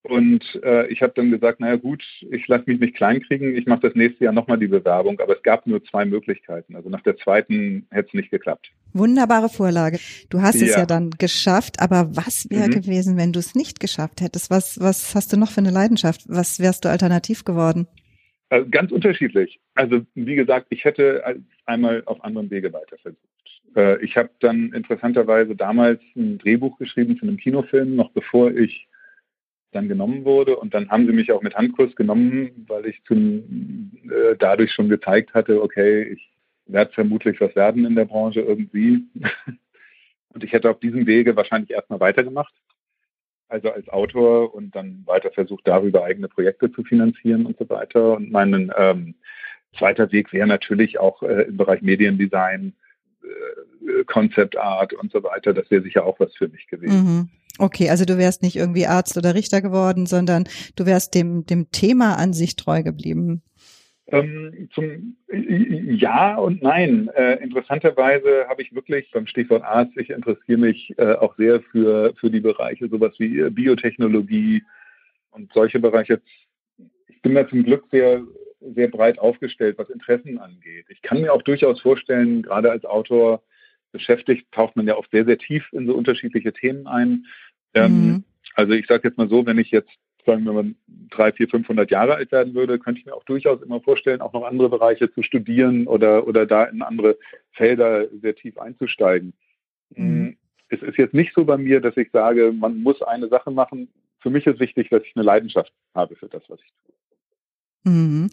Und 0.04 0.60
äh, 0.64 0.86
ich 0.88 1.02
habe 1.02 1.14
dann 1.16 1.32
gesagt, 1.32 1.62
naja 1.62 1.78
gut, 1.78 2.04
ich 2.30 2.46
lasse 2.50 2.66
mich 2.68 2.78
nicht 2.78 2.96
kleinkriegen, 2.96 3.56
ich 3.56 3.66
mache 3.68 3.80
das 3.88 3.96
nächste 3.96 4.26
Jahr 4.26 4.34
nochmal 4.34 4.60
die 4.60 4.68
Bewerbung, 4.68 5.18
aber 5.22 5.38
es 5.38 5.44
gab 5.44 5.66
nur 5.66 5.82
zwei 5.86 6.04
Möglichkeiten. 6.04 6.76
Also 6.76 6.90
nach 6.90 7.02
der 7.02 7.16
zweiten 7.16 7.88
hätte 7.90 8.10
es 8.10 8.14
nicht 8.14 8.30
geklappt. 8.30 8.70
Wunderbare 8.92 9.48
Vorlage. 9.48 10.00
Du 10.30 10.42
hast 10.42 10.60
ja. 10.60 10.68
es 10.68 10.76
ja 10.76 10.86
dann 10.86 11.12
geschafft, 11.12 11.80
aber 11.80 12.18
was 12.18 12.50
wäre 12.50 12.68
mhm. 12.68 12.82
gewesen, 12.82 13.18
wenn 13.18 13.32
du 13.32 13.40
es 13.40 13.56
nicht 13.56 13.80
geschafft 13.80 14.20
hättest? 14.20 14.52
Was, 14.52 14.78
was 14.82 15.16
hast 15.16 15.32
du 15.32 15.38
noch 15.38 15.52
für 15.52 15.62
eine 15.62 15.72
Leidenschaft? 15.72 16.24
Was 16.28 16.60
wärst 16.60 16.84
du 16.84 16.90
alternativ 16.90 17.46
geworden? 17.46 17.88
Also 18.50 18.70
ganz 18.70 18.92
unterschiedlich. 18.92 19.62
Also 19.74 20.02
wie 20.16 20.36
gesagt, 20.36 20.68
ich 20.70 20.84
hätte 20.84 21.40
einmal 21.66 22.04
auf 22.06 22.22
anderem 22.26 22.52
Wege 22.52 22.74
weiter 22.74 22.98
versucht. 22.98 23.33
Äh, 23.76 24.04
ich 24.04 24.18
habe 24.18 24.30
dann 24.40 24.72
interessanterweise 24.74 25.56
damals 25.56 26.02
ein 26.16 26.38
Drehbuch 26.38 26.78
geschrieben 26.78 27.18
zu 27.18 27.26
einem 27.26 27.38
Kinofilm, 27.38 27.96
noch 27.96 28.12
bevor 28.12 28.52
ich 28.52 28.88
dann 29.72 29.88
genommen 29.88 30.26
wurde. 30.26 30.56
Und 30.56 30.74
dann 30.74 30.90
haben 30.90 31.06
sie 31.08 31.14
mich 31.14 31.32
auch 31.32 31.42
mit 31.42 31.56
Handkurs 31.56 31.96
genommen, 31.96 32.66
weil 32.68 32.86
ich 32.86 33.04
zum, 33.06 33.92
äh, 34.06 34.36
dadurch 34.38 34.72
schon 34.72 34.90
gezeigt 34.90 35.34
hatte, 35.34 35.62
okay, 35.62 36.04
ich 36.04 36.30
werde 36.66 36.94
vermutlich 36.94 37.42
was 37.42 37.56
werden 37.56 37.86
in 37.86 37.96
der 37.96 38.06
Branche 38.06 38.42
irgendwie. 38.42 39.04
Und 40.30 40.44
ich 40.44 40.52
hätte 40.52 40.70
auf 40.70 40.80
diesem 40.80 41.06
Wege 41.06 41.36
wahrscheinlich 41.36 41.72
erstmal 41.72 42.00
weitergemacht. 42.00 42.54
Also 43.50 43.70
als 43.70 43.88
Autor 43.90 44.56
und 44.56 44.76
dann 44.76 45.04
weiter 45.06 45.30
versucht, 45.30 45.68
darüber 45.68 46.04
eigene 46.04 46.28
Projekte 46.28 46.72
zu 46.72 46.84
finanzieren 46.84 47.46
und 47.46 47.56
so 47.60 47.70
weiter. 47.70 48.14
Und 48.16 48.32
mein 48.32 48.74
ähm, 48.76 49.14
zweiter 49.78 50.12
Weg 50.12 50.34
wäre 50.34 50.48
natürlich 50.48 51.00
auch 51.00 51.22
äh, 51.22 51.44
im 51.44 51.58
Bereich 51.58 51.84
Mediendesign 51.84 52.74
Concept 54.06 54.58
Art 54.58 54.94
und 54.94 55.12
so 55.12 55.24
weiter. 55.24 55.54
Das 55.54 55.70
wäre 55.72 55.84
sicher 55.84 56.06
auch 56.06 56.20
was 56.20 56.36
für 56.36 56.48
mich 56.48 56.68
gewesen. 56.68 57.04
Mhm. 57.04 57.30
Okay, 57.60 57.90
also 57.90 58.06
du 58.06 58.18
wärst 58.18 58.42
nicht 58.42 58.56
irgendwie 58.56 58.88
Arzt 58.88 59.18
oder 59.18 59.36
Richter 59.36 59.62
geworden, 59.62 60.06
sondern 60.06 60.46
du 60.76 60.86
wärst 60.86 61.14
dem, 61.14 61.46
dem 61.46 61.70
Thema 61.72 62.16
an 62.16 62.34
sich 62.34 62.56
treu 62.56 62.82
geblieben. 62.82 63.44
Ähm, 64.08 64.70
zum 64.74 65.16
Ja 65.30 66.36
und 66.36 66.62
Nein. 66.62 67.10
Äh, 67.16 67.36
interessanterweise 67.44 68.48
habe 68.50 68.62
ich 68.62 68.74
wirklich 68.74 69.10
beim 69.12 69.28
Stichwort 69.28 69.64
Arzt, 69.64 69.96
ich 69.98 70.10
interessiere 70.10 70.58
mich 70.58 70.94
äh, 70.98 71.14
auch 71.14 71.36
sehr 71.38 71.62
für, 71.62 72.14
für 72.20 72.30
die 72.30 72.42
Bereiche, 72.42 72.90
sowas 72.90 73.14
wie 73.20 73.40
äh, 73.40 73.50
Biotechnologie 73.50 74.64
und 75.32 75.52
solche 75.54 75.80
Bereiche. 75.80 76.22
Ich 77.08 77.22
bin 77.22 77.36
da 77.36 77.48
zum 77.48 77.64
Glück 77.64 77.86
sehr, 77.92 78.24
sehr 78.76 78.88
breit 78.88 79.20
aufgestellt, 79.20 79.78
was 79.78 79.90
Interessen 79.90 80.38
angeht. 80.40 80.86
Ich 80.90 81.02
kann 81.02 81.22
mir 81.22 81.34
auch 81.34 81.42
durchaus 81.42 81.82
vorstellen, 81.82 82.42
gerade 82.42 82.72
als 82.72 82.86
Autor 82.86 83.44
beschäftigt, 83.92 84.52
taucht 84.52 84.76
man 84.76 84.88
ja 84.88 84.96
auch 84.96 85.06
sehr, 85.12 85.26
sehr 85.26 85.38
tief 85.38 85.68
in 85.72 85.86
so 85.88 85.94
unterschiedliche 85.94 86.54
Themen 86.54 86.88
ein. 86.88 87.26
Ähm, 87.74 87.92
mhm. 87.92 88.24
Also 88.56 88.74
ich 88.74 88.88
sage 88.88 89.08
jetzt 89.08 89.18
mal 89.18 89.30
so, 89.30 89.46
wenn 89.46 89.58
ich 89.58 89.72
jetzt 89.72 89.92
sagen 90.26 90.46
wir 90.46 90.54
mal, 90.54 90.74
drei, 91.10 91.32
vier, 91.32 91.48
500 91.50 91.92
Jahre 91.92 92.16
alt 92.16 92.32
werden 92.32 92.54
würde, 92.54 92.80
könnte 92.80 93.00
ich 93.00 93.06
mir 93.06 93.14
auch 93.14 93.24
durchaus 93.24 93.62
immer 93.62 93.82
vorstellen, 93.82 94.22
auch 94.22 94.34
noch 94.34 94.44
andere 94.44 94.70
Bereiche 94.70 95.12
zu 95.12 95.22
studieren 95.22 95.88
oder, 95.88 96.28
oder 96.28 96.46
da 96.46 96.66
in 96.66 96.82
andere 96.82 97.18
Felder 97.52 98.08
sehr 98.22 98.36
tief 98.36 98.58
einzusteigen. 98.58 99.34
Mhm. 99.96 100.38
Es 100.70 100.82
ist 100.82 100.98
jetzt 100.98 101.14
nicht 101.14 101.34
so 101.36 101.46
bei 101.46 101.58
mir, 101.58 101.82
dass 101.82 101.98
ich 101.98 102.10
sage, 102.12 102.52
man 102.52 102.82
muss 102.82 103.02
eine 103.02 103.28
Sache 103.28 103.52
machen. 103.52 103.90
Für 104.20 104.30
mich 104.30 104.48
ist 104.48 104.60
wichtig, 104.60 104.90
dass 104.90 105.04
ich 105.04 105.16
eine 105.16 105.26
Leidenschaft 105.26 105.72
habe 105.94 106.16
für 106.16 106.30
das, 106.30 106.44
was 106.48 106.60
ich 106.62 106.72
tue. 106.86 106.96
Mhm. 107.84 108.30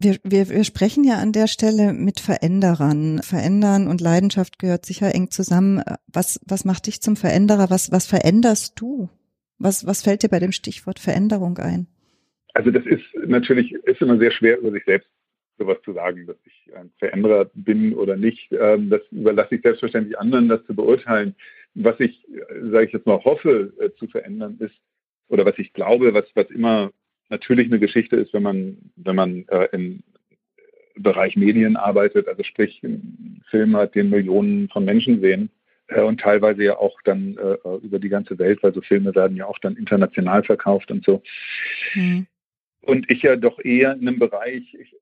Wir, 0.00 0.16
wir, 0.24 0.48
wir 0.48 0.64
sprechen 0.64 1.04
ja 1.04 1.18
an 1.18 1.32
der 1.32 1.46
Stelle 1.46 1.92
mit 1.92 2.20
Veränderern. 2.20 3.20
Verändern 3.22 3.86
und 3.86 4.00
Leidenschaft 4.00 4.58
gehört 4.58 4.86
sicher 4.86 5.14
eng 5.14 5.30
zusammen. 5.30 5.82
Was, 6.06 6.40
was 6.46 6.64
macht 6.64 6.86
dich 6.86 7.02
zum 7.02 7.16
Veränderer? 7.16 7.68
Was, 7.70 7.92
was 7.92 8.06
veränderst 8.06 8.80
du? 8.80 9.10
Was, 9.58 9.86
was 9.86 10.02
fällt 10.02 10.22
dir 10.22 10.28
bei 10.28 10.38
dem 10.38 10.52
Stichwort 10.52 10.98
Veränderung 10.98 11.58
ein? 11.58 11.86
Also 12.54 12.70
das 12.70 12.86
ist 12.86 13.04
natürlich, 13.26 13.72
ist 13.72 14.00
immer 14.00 14.18
sehr 14.18 14.30
schwer 14.30 14.58
über 14.58 14.70
sich 14.70 14.84
selbst 14.84 15.08
sowas 15.58 15.78
zu 15.84 15.92
sagen, 15.92 16.26
dass 16.26 16.36
ich 16.44 16.74
ein 16.76 16.90
Veränderer 16.98 17.50
bin 17.54 17.94
oder 17.94 18.16
nicht. 18.16 18.50
Ähm, 18.52 18.90
das 18.90 19.02
überlasse 19.10 19.54
ich 19.56 19.62
selbstverständlich 19.62 20.18
anderen, 20.18 20.48
das 20.48 20.64
zu 20.66 20.74
beurteilen. 20.74 21.34
Was 21.74 21.98
ich, 22.00 22.26
sage 22.70 22.86
ich 22.86 22.92
jetzt 22.92 23.06
mal, 23.06 23.22
hoffe 23.22 23.72
äh, 23.78 23.90
zu 23.98 24.06
verändern 24.08 24.56
ist, 24.60 24.74
oder 25.28 25.44
was 25.44 25.58
ich 25.58 25.72
glaube, 25.72 26.14
was, 26.14 26.24
was 26.34 26.50
immer 26.50 26.90
natürlich 27.28 27.68
eine 27.68 27.78
Geschichte 27.78 28.16
ist, 28.16 28.32
wenn 28.32 28.42
man, 28.42 28.76
wenn 28.96 29.16
man 29.16 29.44
äh, 29.48 29.68
im 29.72 30.02
Bereich 30.96 31.36
Medien 31.36 31.76
arbeitet, 31.76 32.28
also 32.28 32.42
sprich 32.44 32.80
einen 32.84 33.42
Film 33.50 33.76
hat, 33.76 33.94
den 33.94 34.10
Millionen 34.10 34.68
von 34.68 34.84
Menschen 34.84 35.20
sehen, 35.20 35.50
äh, 35.88 36.02
und 36.02 36.20
teilweise 36.20 36.62
ja 36.64 36.76
auch 36.78 37.00
dann 37.04 37.36
äh, 37.36 37.76
über 37.82 37.98
die 37.98 38.08
ganze 38.08 38.38
Welt, 38.38 38.62
weil 38.62 38.74
so 38.74 38.80
Filme 38.80 39.14
werden 39.14 39.36
ja 39.36 39.46
auch 39.46 39.58
dann 39.58 39.76
international 39.76 40.42
verkauft 40.44 40.90
und 40.90 41.04
so. 41.04 41.22
Mhm. 41.94 42.26
Und 42.82 43.10
ich 43.10 43.22
ja 43.22 43.36
doch 43.36 43.58
eher 43.58 43.94
in 43.94 44.06
einem 44.06 44.18
Bereich, 44.18 44.74
ich 44.74 44.94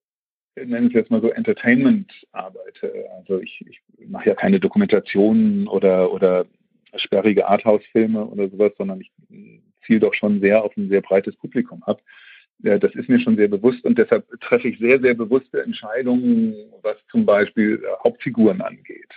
nenne 0.56 0.88
es 0.88 0.92
jetzt 0.92 1.10
mal 1.10 1.20
so 1.20 1.30
Entertainment 1.30 2.12
arbeite. 2.32 2.92
Also 3.16 3.40
ich, 3.40 3.64
ich 3.68 3.80
mache 4.08 4.28
ja 4.28 4.34
keine 4.34 4.60
Dokumentationen 4.60 5.66
oder, 5.66 6.12
oder 6.12 6.46
sperrige 6.96 7.48
Arthouse-Filme 7.48 8.24
oder 8.26 8.48
sowas, 8.48 8.72
sondern 8.76 9.00
ich 9.00 9.10
ziele 9.86 10.00
doch 10.00 10.14
schon 10.14 10.40
sehr 10.40 10.64
auf 10.64 10.76
ein 10.76 10.88
sehr 10.88 11.00
breites 11.00 11.36
Publikum 11.36 11.82
ab. 11.84 12.00
Das 12.58 12.94
ist 12.94 13.08
mir 13.08 13.18
schon 13.18 13.36
sehr 13.36 13.48
bewusst 13.48 13.84
und 13.84 13.98
deshalb 13.98 14.24
treffe 14.40 14.68
ich 14.68 14.78
sehr, 14.78 15.00
sehr 15.00 15.14
bewusste 15.14 15.62
Entscheidungen, 15.62 16.54
was 16.82 16.96
zum 17.10 17.26
Beispiel 17.26 17.82
Hauptfiguren 18.04 18.60
angeht. 18.60 19.12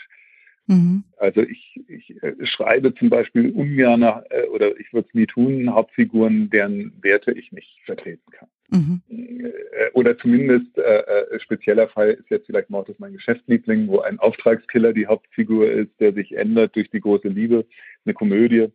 Mhm. 0.68 1.04
Also 1.18 1.42
ich, 1.42 1.80
ich 1.88 2.24
äh, 2.24 2.34
schreibe 2.46 2.94
zum 2.96 3.10
Beispiel 3.10 3.52
ungern 3.52 4.02
äh, 4.02 4.48
oder 4.52 4.78
ich 4.80 4.92
würde 4.94 5.08
es 5.08 5.14
nie 5.14 5.28
tun, 5.28 5.72
Hauptfiguren, 5.72 6.50
deren 6.50 6.92
Werte 7.02 7.32
ich 7.32 7.52
nicht 7.52 7.80
vertreten 7.86 8.32
kann. 8.32 8.48
Mhm. 8.70 9.02
Äh, 9.10 9.92
oder 9.94 10.18
zumindest 10.18 10.76
äh, 10.78 10.82
äh, 10.82 11.40
spezieller 11.40 11.88
Fall 11.88 12.12
ist 12.12 12.30
jetzt 12.30 12.48
vielleicht 12.48 12.72
Mortis 12.72 12.98
mein 12.98 13.14
Geschäftsliebling, 13.14 13.88
wo 13.88 14.00
ein 14.00 14.18
Auftragskiller 14.20 14.94
die 14.94 15.06
Hauptfigur 15.06 15.70
ist, 15.70 16.00
der 16.00 16.14
sich 16.14 16.36
ändert 16.36 16.76
durch 16.76 16.90
die 16.90 17.02
große 17.02 17.28
Liebe, 17.28 17.66
eine 18.06 18.14
Komödie. 18.14 18.68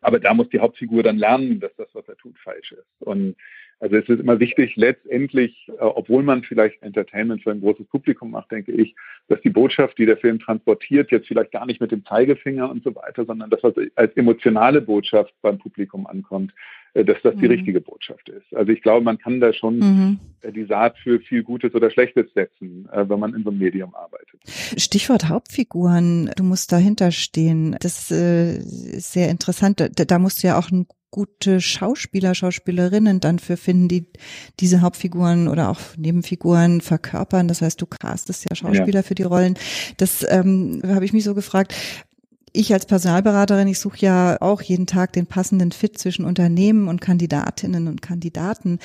Aber 0.00 0.18
da 0.18 0.34
muss 0.34 0.48
die 0.48 0.60
Hauptfigur 0.60 1.02
dann 1.02 1.18
lernen, 1.18 1.60
dass 1.60 1.74
das, 1.76 1.88
was 1.94 2.08
er 2.08 2.16
tut, 2.16 2.38
falsch 2.38 2.72
ist. 2.72 2.86
Und 3.00 3.36
also 3.80 3.96
es 3.96 4.08
ist 4.08 4.20
immer 4.20 4.40
wichtig, 4.40 4.76
letztendlich, 4.76 5.68
äh, 5.68 5.82
obwohl 5.82 6.22
man 6.22 6.42
vielleicht 6.42 6.82
Entertainment 6.82 7.42
für 7.42 7.50
ein 7.50 7.60
großes 7.60 7.86
Publikum 7.86 8.30
macht, 8.30 8.50
denke 8.50 8.72
ich, 8.72 8.94
dass 9.28 9.40
die 9.42 9.50
Botschaft, 9.50 9.98
die 9.98 10.06
der 10.06 10.16
Film 10.16 10.38
transportiert, 10.38 11.10
jetzt 11.10 11.28
vielleicht 11.28 11.52
gar 11.52 11.66
nicht 11.66 11.80
mit 11.80 11.90
dem 11.90 12.04
Zeigefinger 12.04 12.70
und 12.70 12.84
so 12.84 12.94
weiter, 12.94 13.24
sondern 13.24 13.50
dass 13.50 13.62
was 13.62 13.74
als 13.96 14.16
emotionale 14.16 14.80
Botschaft 14.80 15.34
beim 15.42 15.58
Publikum 15.58 16.06
ankommt, 16.06 16.52
äh, 16.94 17.04
dass 17.04 17.20
das 17.22 17.34
mhm. 17.34 17.40
die 17.40 17.46
richtige 17.46 17.80
Botschaft 17.80 18.28
ist. 18.28 18.54
Also 18.54 18.72
ich 18.72 18.82
glaube, 18.82 19.04
man 19.04 19.18
kann 19.18 19.40
da 19.40 19.52
schon 19.52 19.78
mhm. 19.78 20.20
Äh, 20.42 20.52
die 20.52 20.64
Saat 20.64 20.96
für 20.98 21.20
viel 21.20 21.42
Gutes 21.42 21.74
oder 21.74 21.90
Schlechtes 21.90 22.32
setzen, 22.34 22.88
wenn 22.92 23.18
man 23.18 23.34
in 23.34 23.44
so 23.44 23.50
einem 23.50 23.58
Medium 23.58 23.94
arbeitet. 23.94 24.40
Stichwort 24.46 25.28
Hauptfiguren, 25.28 26.30
du 26.36 26.44
musst 26.44 26.72
dahinter 26.72 27.10
stehen. 27.10 27.76
Das 27.80 28.10
ist 28.10 29.12
sehr 29.12 29.30
interessant. 29.30 29.90
Da 29.94 30.18
musst 30.18 30.42
du 30.42 30.48
ja 30.48 30.58
auch 30.58 30.70
ein 30.70 30.86
gute 31.14 31.60
Schauspieler, 31.60 32.34
Schauspielerinnen 32.34 33.20
dann 33.20 33.38
für 33.38 33.56
finden, 33.56 33.86
die 33.86 34.08
diese 34.58 34.80
Hauptfiguren 34.80 35.46
oder 35.46 35.68
auch 35.68 35.78
Nebenfiguren 35.96 36.80
verkörpern. 36.80 37.46
Das 37.46 37.62
heißt, 37.62 37.80
du 37.80 37.86
castest 37.86 38.46
ja 38.50 38.56
Schauspieler 38.56 38.98
ja. 38.98 39.02
für 39.04 39.14
die 39.14 39.22
Rollen. 39.22 39.54
Das 39.96 40.26
ähm, 40.28 40.82
habe 40.84 41.04
ich 41.04 41.12
mich 41.12 41.22
so 41.22 41.36
gefragt. 41.36 41.72
Ich 42.52 42.72
als 42.72 42.86
Personalberaterin, 42.86 43.68
ich 43.68 43.78
suche 43.78 43.98
ja 44.00 44.40
auch 44.40 44.60
jeden 44.60 44.88
Tag 44.88 45.12
den 45.12 45.26
passenden 45.26 45.70
Fit 45.70 45.98
zwischen 45.98 46.24
Unternehmen 46.24 46.88
und 46.88 47.00
Kandidatinnen 47.00 47.86
und 47.86 48.02
Kandidaten. 48.02 48.80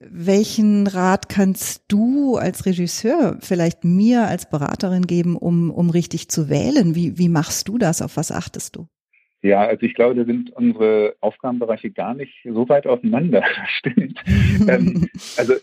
Welchen 0.00 0.86
Rat 0.86 1.30
kannst 1.30 1.84
du 1.88 2.36
als 2.36 2.66
Regisseur 2.66 3.38
vielleicht 3.40 3.84
mir 3.84 4.26
als 4.26 4.50
Beraterin 4.50 5.06
geben, 5.06 5.34
um, 5.34 5.70
um 5.70 5.88
richtig 5.88 6.28
zu 6.28 6.50
wählen? 6.50 6.94
Wie, 6.94 7.16
wie 7.16 7.30
machst 7.30 7.68
du 7.68 7.78
das? 7.78 8.02
Auf 8.02 8.18
was 8.18 8.32
achtest 8.32 8.76
du? 8.76 8.86
Ja, 9.42 9.60
also 9.66 9.86
ich 9.86 9.94
glaube, 9.94 10.16
da 10.16 10.24
sind 10.24 10.50
unsere 10.50 11.16
Aufgabenbereiche 11.20 11.90
gar 11.90 12.14
nicht 12.14 12.34
so 12.44 12.68
weit 12.68 12.86
auseinander. 12.86 13.42
Das 13.60 13.70
stimmt. 13.70 14.22
ähm, 14.68 15.08
also 15.36 15.54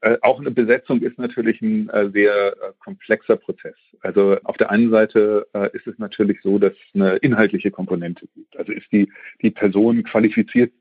äh, 0.00 0.16
auch 0.22 0.40
eine 0.40 0.50
Besetzung 0.50 1.00
ist 1.02 1.18
natürlich 1.18 1.60
ein 1.60 1.88
äh, 1.90 2.10
sehr 2.10 2.52
äh, 2.52 2.72
komplexer 2.78 3.36
Prozess. 3.36 3.76
Also 4.00 4.36
auf 4.44 4.56
der 4.56 4.70
einen 4.70 4.90
Seite 4.90 5.46
äh, 5.54 5.68
ist 5.76 5.86
es 5.86 5.98
natürlich 5.98 6.38
so, 6.42 6.58
dass 6.58 6.72
es 6.72 6.94
eine 6.94 7.16
inhaltliche 7.16 7.70
Komponente 7.70 8.26
gibt. 8.34 8.56
Also 8.56 8.72
ist 8.72 8.90
die, 8.92 9.10
die 9.42 9.50
Person 9.50 10.04
qualifiziert 10.04 10.72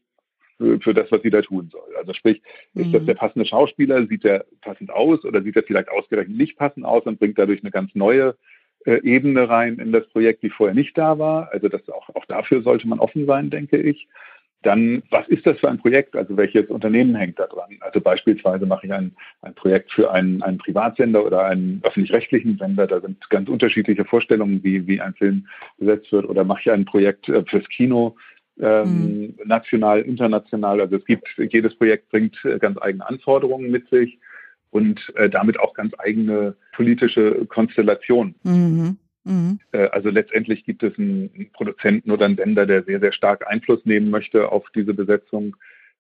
für, 0.58 0.80
für 0.80 0.94
das, 0.94 1.12
was 1.12 1.22
sie 1.22 1.30
da 1.30 1.42
tun 1.42 1.70
soll. 1.72 1.96
Also 1.98 2.13
sprich, 2.13 2.42
ist 2.74 2.94
das 2.94 3.01
mhm. 3.01 3.08
der 3.08 3.16
passende 3.16 3.46
Schauspieler, 3.46 4.06
sieht 4.08 4.25
er 4.25 4.46
passend 4.62 4.92
aus 4.92 5.24
oder 5.25 5.42
sieht 5.42 5.56
er 5.56 5.63
vielleicht 5.63 5.89
ausgerechnet 5.89 6.38
nicht 6.38 6.58
passend 6.58 6.86
aus 6.86 7.04
und 7.06 7.20
bringt 7.20 7.38
dadurch 7.38 7.62
eine 7.62 7.72
ganz 7.72 7.94
neue 7.94 8.36
Ebene 8.88 9.50
rein 9.50 9.79
in 9.79 9.91
das 9.91 10.08
Projekt, 10.08 10.44
die 10.44 10.50
vorher 10.50 10.75
nicht 10.75 10.98
da 10.98 11.20
war. 11.20 11.50
Also 11.51 11.67
das 11.67 11.88
auch, 11.89 12.10
auch 12.15 12.25
dafür 12.25 12.62
sollte 12.62 12.88
man 12.88 13.00
offen 13.00 13.25
sein, 13.25 13.50
denke 13.50 13.77
ich. 13.77 14.08
Dann, 14.63 15.03
was 15.12 15.27
ist 15.27 15.46
das 15.46 15.60
für 15.60 15.70
ein 15.70 15.77
Projekt? 15.77 16.15
Also 16.15 16.36
welches 16.36 16.67
Unternehmen 16.67 17.15
hängt 17.15 17.38
da 17.38 17.46
dran? 17.46 17.77
Also 17.82 18.01
beispielsweise 18.01 18.65
mache 18.65 18.88
ich 18.88 18.94
ein, 18.94 19.15
ein 19.41 19.53
Projekt 19.53 19.91
für 19.91 20.12
einen, 20.12 20.41
einen 20.41 20.58
Privatsender 20.58 21.24
oder 21.25 21.46
einen 21.46 21.79
öffentlich-rechtlichen 21.84 22.58
Sender. 22.58 22.88
Da 22.88 23.00
sind 23.00 23.29
ganz 23.29 23.50
unterschiedliche 23.50 24.03
Vorstellungen, 24.03 24.63
wie, 24.63 24.88
wie 24.88 25.00
ein 25.00 25.13
Film 25.13 25.48
besetzt 25.77 26.12
wird. 26.12 26.27
Oder 26.27 26.44
mache 26.44 26.62
ich 26.62 26.72
ein 26.72 26.86
Projekt 26.86 27.29
äh, 27.29 27.44
fürs 27.46 27.67
Kino, 27.70 28.15
ähm, 28.60 28.89
mhm. 28.89 29.36
national, 29.46 30.01
international. 30.01 30.82
Also 30.82 30.96
es 30.96 31.06
gibt, 31.06 31.27
jedes 31.38 31.75
Projekt 31.75 32.10
bringt 32.10 32.44
äh, 32.44 32.58
ganz 32.58 32.82
eigene 32.82 33.08
Anforderungen 33.08 33.70
mit 33.70 33.88
sich 33.89 34.17
und 34.71 35.13
äh, 35.15 35.29
damit 35.29 35.59
auch 35.59 35.74
ganz 35.74 35.93
eigene 35.97 36.55
politische 36.74 37.45
Konstellationen. 37.45 38.36
Mhm. 38.43 38.97
Mhm. 39.24 39.59
Äh, 39.71 39.88
also 39.89 40.09
letztendlich 40.09 40.65
gibt 40.65 40.83
es 40.83 40.97
einen 40.97 41.50
Produzenten 41.53 42.12
oder 42.12 42.25
einen 42.25 42.38
Sender, 42.38 42.65
der 42.65 42.83
sehr, 42.83 43.00
sehr 43.00 43.12
stark 43.12 43.47
Einfluss 43.47 43.86
nehmen 43.86 44.09
möchte 44.09 44.51
auf 44.51 44.65
diese 44.74 44.93
Besetzung. 44.93 45.55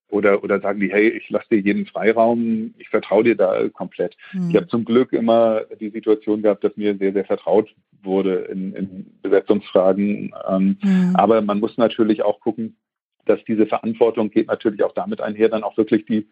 Oder, 0.09 0.41
oder 0.41 0.61
sagen 0.61 0.79
die, 0.79 0.89
hey, 0.89 1.09
ich 1.09 1.29
lasse 1.29 1.49
dir 1.51 1.59
jeden 1.59 1.85
Freiraum, 1.85 2.73
ich 2.77 2.87
vertraue 2.87 3.25
dir 3.25 3.35
da 3.35 3.67
komplett. 3.67 4.15
Mhm. 4.31 4.49
Ich 4.49 4.55
habe 4.55 4.67
zum 4.67 4.85
Glück 4.85 5.11
immer 5.11 5.63
die 5.81 5.89
Situation 5.89 6.41
gehabt, 6.41 6.63
dass 6.63 6.77
mir 6.77 6.95
sehr, 6.95 7.11
sehr 7.11 7.25
vertraut 7.25 7.75
wurde 8.03 8.35
in, 8.45 8.73
in 8.73 9.05
Besetzungsfragen. 9.21 10.33
Ähm, 10.49 10.77
mhm. 10.81 11.13
Aber 11.15 11.41
man 11.41 11.59
muss 11.59 11.77
natürlich 11.77 12.23
auch 12.23 12.39
gucken, 12.39 12.77
dass 13.25 13.43
diese 13.43 13.65
Verantwortung 13.65 14.29
geht 14.29 14.47
natürlich 14.47 14.81
auch 14.83 14.93
damit 14.93 15.19
einher, 15.19 15.49
dann 15.49 15.63
auch 15.63 15.75
wirklich 15.75 16.05
die 16.05 16.27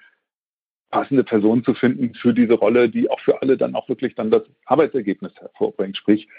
passende 0.95 1.25
Person 1.25 1.61
zu 1.65 1.73
finden 1.73 2.13
für 2.15 2.33
diese 2.33 2.53
Rolle, 2.53 2.87
die 2.87 3.09
auch 3.09 3.19
für 3.19 3.41
alle 3.41 3.57
dann 3.57 3.75
auch 3.75 3.89
wirklich 3.89 4.15
dann 4.15 4.31
das 4.31 4.43
Arbeitsergebnis 4.65 5.33
hervorbringt. 5.37 5.97
Sprich, 5.97 6.29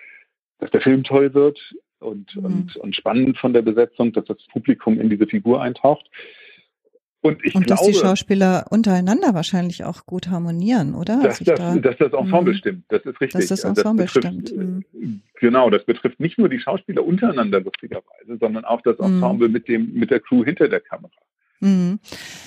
dass 0.60 0.70
der 0.70 0.80
Film 0.80 1.04
toll 1.04 1.34
wird 1.34 1.60
und, 1.98 2.34
mhm. 2.34 2.44
und, 2.44 2.76
und 2.76 2.96
spannend 2.96 3.36
von 3.36 3.52
der 3.52 3.60
Besetzung, 3.60 4.14
dass 4.14 4.24
das 4.24 4.38
Publikum 4.50 4.98
in 4.98 5.10
diese 5.10 5.26
Figur 5.26 5.60
eintaucht. 5.60 6.08
Und, 7.20 7.44
ich 7.44 7.54
und 7.54 7.66
glaube, 7.66 7.82
dass 7.82 7.86
die 7.86 7.94
Schauspieler 7.94 8.64
untereinander 8.70 9.34
wahrscheinlich 9.34 9.84
auch 9.84 10.06
gut 10.06 10.28
harmonieren, 10.28 10.94
oder? 10.94 11.20
Dass, 11.22 11.38
das, 11.40 11.58
da, 11.58 11.76
dass 11.76 11.98
das 11.98 12.14
Ensemble 12.14 12.54
mh. 12.54 12.58
stimmt, 12.58 12.84
das 12.88 13.04
ist 13.04 13.20
richtig. 13.20 13.40
Dass 13.40 13.48
das 13.48 13.64
Ensemble 13.64 14.06
das 14.06 14.14
betrifft, 14.14 14.48
stimmt. 14.48 14.86
Mh. 14.94 15.18
Genau, 15.38 15.68
das 15.68 15.84
betrifft 15.84 16.18
nicht 16.18 16.38
nur 16.38 16.48
die 16.48 16.60
Schauspieler 16.60 17.04
untereinander 17.04 17.60
lustigerweise, 17.60 18.38
sondern 18.40 18.64
auch 18.64 18.80
das 18.80 18.98
Ensemble 19.00 19.48
mh. 19.48 19.52
mit, 19.52 19.68
dem, 19.68 19.92
mit 19.92 20.10
der 20.10 20.20
Crew 20.20 20.44
hinter 20.46 20.68
der 20.68 20.80
Kamera. 20.80 21.12
Mhm. 21.60 22.00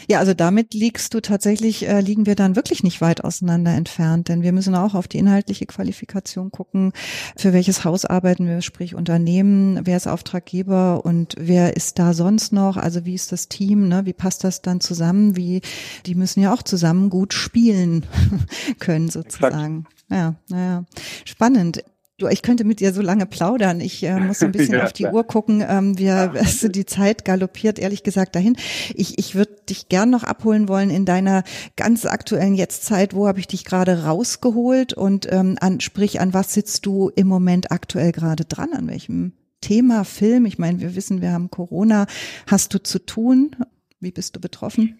Ja, 0.08 0.20
also 0.20 0.34
damit 0.34 0.74
liegst 0.74 1.14
du 1.14 1.22
tatsächlich, 1.22 1.88
äh, 1.88 2.02
liegen 2.02 2.26
wir 2.26 2.36
dann 2.36 2.56
wirklich 2.56 2.84
nicht 2.84 3.02
weit 3.02 3.24
auseinander 3.24 3.74
entfernt, 3.74 4.28
denn 4.28 4.44
wir 4.44 4.52
müssen 4.52 4.76
auch 4.76 4.94
auf 4.94 5.08
die 5.08 5.18
inhaltliche 5.18 5.66
Qualifikation 5.66 6.52
gucken, 6.52 6.94
für 7.36 7.54
welches 7.54 7.84
Haus 7.84 8.06
arbeiten 8.06 8.48
wir, 8.48 8.62
sprich 8.62 8.96
Unternehmen, 8.96 9.82
wer 9.84 9.98
ist 9.98 10.08
Auftraggeber 10.08 11.06
und 11.06 11.36
wer 11.38 11.76
ist 11.76 12.00
da 12.00 12.14
sonst 12.14 12.54
noch, 12.54 12.78
also 12.78 13.06
wie 13.06 13.16
ist 13.16 13.32
das 13.32 13.50
Team, 13.50 13.88
ne? 13.88 14.06
wie 14.06 14.14
passt 14.14 14.44
das 14.44 14.62
dann 14.62 14.82
zusammen, 14.82 15.36
wie, 15.36 15.62
die 16.06 16.16
müssen 16.16 16.42
ja 16.42 16.54
auch 16.54 16.64
zusammen 16.64 17.10
gut 17.10 17.34
spielen 17.34 18.06
können 18.80 19.10
sozusagen. 19.10 19.86
Exakt. 19.86 20.12
Ja, 20.12 20.36
naja, 20.50 20.86
spannend. 21.26 21.84
Du, 22.20 22.28
ich 22.28 22.42
könnte 22.42 22.66
mit 22.66 22.82
dir 22.82 22.92
so 22.92 23.02
lange 23.02 23.26
plaudern. 23.26 23.80
Ich 23.80 24.04
äh, 24.04 24.20
muss 24.20 24.44
ein 24.44 24.52
bisschen 24.52 24.74
ja, 24.76 24.84
auf 24.84 24.92
die 24.92 25.04
klar. 25.04 25.14
Uhr 25.14 25.24
gucken. 25.26 25.64
Ähm, 25.66 25.98
wir, 25.98 26.34
also 26.38 26.68
die 26.68 26.86
Zeit 26.86 27.24
galoppiert 27.24 27.80
ehrlich 27.80 28.04
gesagt 28.04 28.36
dahin. 28.36 28.58
Ich, 28.94 29.18
ich 29.18 29.36
würde 29.36 29.56
dich 29.70 29.88
gern 29.88 30.10
noch 30.10 30.26
abholen 30.26 30.68
wollen 30.68 30.90
in 30.90 31.06
deiner 31.06 31.44
ganz 31.78 32.06
aktuellen 32.06 32.56
Jetztzeit. 32.56 33.14
Wo 33.14 33.26
habe 33.26 33.40
ich 33.40 33.48
dich 33.48 33.64
gerade 33.64 34.04
rausgeholt? 34.04 34.92
Und 34.92 35.32
ähm, 35.32 35.56
an, 35.62 35.80
sprich, 35.80 36.20
an 36.20 36.34
was 36.34 36.54
sitzt 36.54 36.86
du 36.86 37.10
im 37.16 37.28
Moment 37.28 37.72
aktuell 37.72 38.12
gerade 38.12 38.44
dran? 38.44 38.74
An 38.74 38.88
welchem 38.88 39.32
Thema, 39.62 40.04
Film? 40.04 40.46
Ich 40.46 40.60
meine, 40.60 40.82
wir 40.82 40.96
wissen, 40.96 41.22
wir 41.22 41.32
haben 41.32 41.50
Corona. 41.50 42.06
Hast 42.48 42.74
du 42.74 42.84
zu 42.84 43.00
tun? 43.00 43.56
Wie 44.02 44.12
bist 44.12 44.36
du 44.36 44.42
betroffen? 44.42 45.00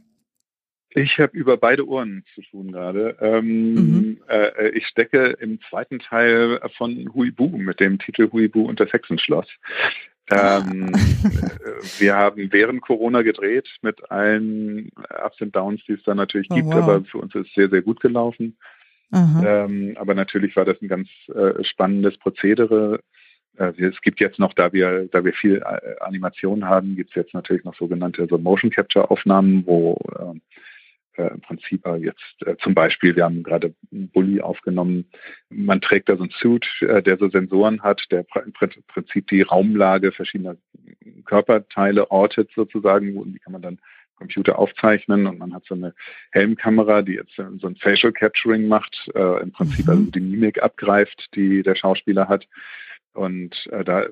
Ich 0.92 1.20
habe 1.20 1.38
über 1.38 1.58
beide 1.58 1.88
Ohren 1.88 2.24
zu 2.34 2.42
tun 2.42 2.72
gerade. 2.72 3.16
Ähm, 3.22 3.74
mhm. 3.74 4.18
äh, 4.28 4.70
ich 4.70 4.88
stecke 4.88 5.38
im 5.40 5.60
zweiten 5.70 6.00
Teil 6.00 6.60
von 6.78 7.14
Huibu 7.14 7.48
mit 7.48 7.80
dem 7.80 8.00
Titel 8.00 8.32
Huibu 8.32 8.64
und 8.68 8.80
das 8.80 8.92
Hexenschloss. 8.92 9.48
Ähm, 10.32 10.92
äh, 10.94 12.00
wir 12.00 12.16
haben 12.16 12.52
während 12.52 12.82
Corona 12.82 13.22
gedreht 13.22 13.70
mit 13.82 14.10
allen 14.10 14.92
Ups 15.26 15.42
und 15.42 15.56
Downs, 15.56 15.82
die 15.88 15.94
es 15.94 16.04
da 16.04 16.16
natürlich 16.16 16.48
oh, 16.52 16.56
gibt, 16.56 16.68
wow. 16.68 16.76
aber 16.76 17.04
für 17.04 17.20
uns 17.20 17.36
ist 17.36 17.48
es 17.48 17.54
sehr, 17.54 17.70
sehr 17.70 17.82
gut 17.82 18.00
gelaufen. 18.00 18.58
Ähm, 19.12 19.98
aber 20.00 20.14
natürlich 20.14 20.56
war 20.56 20.66
das 20.66 20.80
ein 20.82 20.88
ganz 20.88 21.10
äh, 21.34 21.64
spannendes 21.64 22.18
Prozedere. 22.18 23.02
Äh, 23.58 23.74
es 23.82 24.00
gibt 24.02 24.20
jetzt 24.20 24.38
noch, 24.38 24.54
da 24.54 24.72
wir, 24.72 25.08
da 25.12 25.26
wir 25.26 25.34
viel 25.34 25.58
äh, 25.58 26.00
Animation 26.02 26.66
haben, 26.66 26.96
gibt 26.96 27.10
es 27.10 27.16
jetzt 27.16 27.34
natürlich 27.34 27.64
noch 27.64 27.76
sogenannte 27.76 28.28
so 28.30 28.38
Motion 28.38 28.70
Capture 28.70 29.10
Aufnahmen, 29.10 29.66
wo 29.66 29.98
ähm, 30.20 30.42
äh, 31.20 31.34
im 31.34 31.42
Prinzip 31.42 31.86
jetzt 32.02 32.36
äh, 32.46 32.56
zum 32.58 32.74
Beispiel, 32.74 33.16
wir 33.16 33.26
haben 33.26 33.44
gerade 33.44 33.74
einen 33.92 34.10
Bulli 34.10 34.42
aufgenommen, 34.42 35.06
man 35.50 35.82
trägt 35.82 36.10
da 36.10 36.16
so 36.16 36.24
einen 36.24 36.32
Suit, 36.32 36.66
äh, 36.82 37.04
der 37.04 37.18
so 37.18 37.30
Sensoren 37.30 37.82
hat, 37.84 38.02
der 38.12 38.26
im 38.46 38.54
Prinzip 38.54 39.28
die 39.28 39.42
Raumlage 39.42 40.12
verschiedener 40.12 40.56
Körperteile 41.26 42.10
ortet 42.10 42.50
sozusagen, 42.56 43.18
und 43.18 43.34
die 43.34 43.40
kann 43.40 43.54
man 43.54 43.62
dann 43.62 43.80
Computer 44.16 44.60
aufzeichnen 44.60 45.28
und 45.28 45.40
man 45.40 45.54
hat 45.54 45.66
so 45.66 45.76
eine 45.76 45.94
Helmkamera, 46.32 47.02
die 47.02 47.14
jetzt 47.14 47.36
so 47.36 47.68
ein 47.68 47.76
Facial 47.78 48.12
Capturing 48.12 48.68
macht, 48.68 49.10
äh, 49.16 49.42
im 49.42 49.52
Prinzip 49.52 49.86
mhm. 49.86 49.92
also 49.92 50.04
die 50.12 50.20
Mimik 50.20 50.62
abgreift, 50.62 51.30
die 51.36 51.64
der 51.64 51.76
Schauspieler 51.76 52.28
hat. 52.28 52.46
Und 53.14 53.68
äh, 53.72 53.84
da 53.84 54.08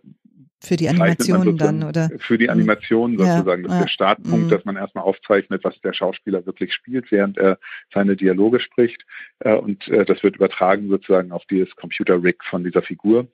für 0.59 0.75
die 0.75 0.89
Animation 0.89 1.57
dann, 1.57 1.83
oder? 1.83 2.09
Für 2.17 2.37
die 2.37 2.45
hm. 2.45 2.53
Animation 2.53 3.17
sozusagen. 3.17 3.61
Ja, 3.61 3.67
das 3.67 3.77
ist 3.77 3.83
der 3.83 3.89
Startpunkt, 3.89 4.45
mhm. 4.45 4.49
dass 4.49 4.65
man 4.65 4.75
erstmal 4.75 5.03
aufzeichnet, 5.03 5.63
was 5.63 5.79
der 5.81 5.93
Schauspieler 5.93 6.45
wirklich 6.47 6.73
spielt, 6.73 7.11
während 7.11 7.37
er 7.37 7.59
seine 7.93 8.15
Dialoge 8.15 8.59
spricht. 8.59 9.05
Äh, 9.39 9.53
und 9.53 9.87
äh, 9.87 10.03
das 10.03 10.23
wird 10.23 10.35
übertragen 10.35 10.89
sozusagen 10.89 11.31
auf 11.31 11.45
dieses 11.45 11.75
Computer-Rig 11.75 12.37
von 12.43 12.63
dieser 12.63 12.81
Figur, 12.81 13.27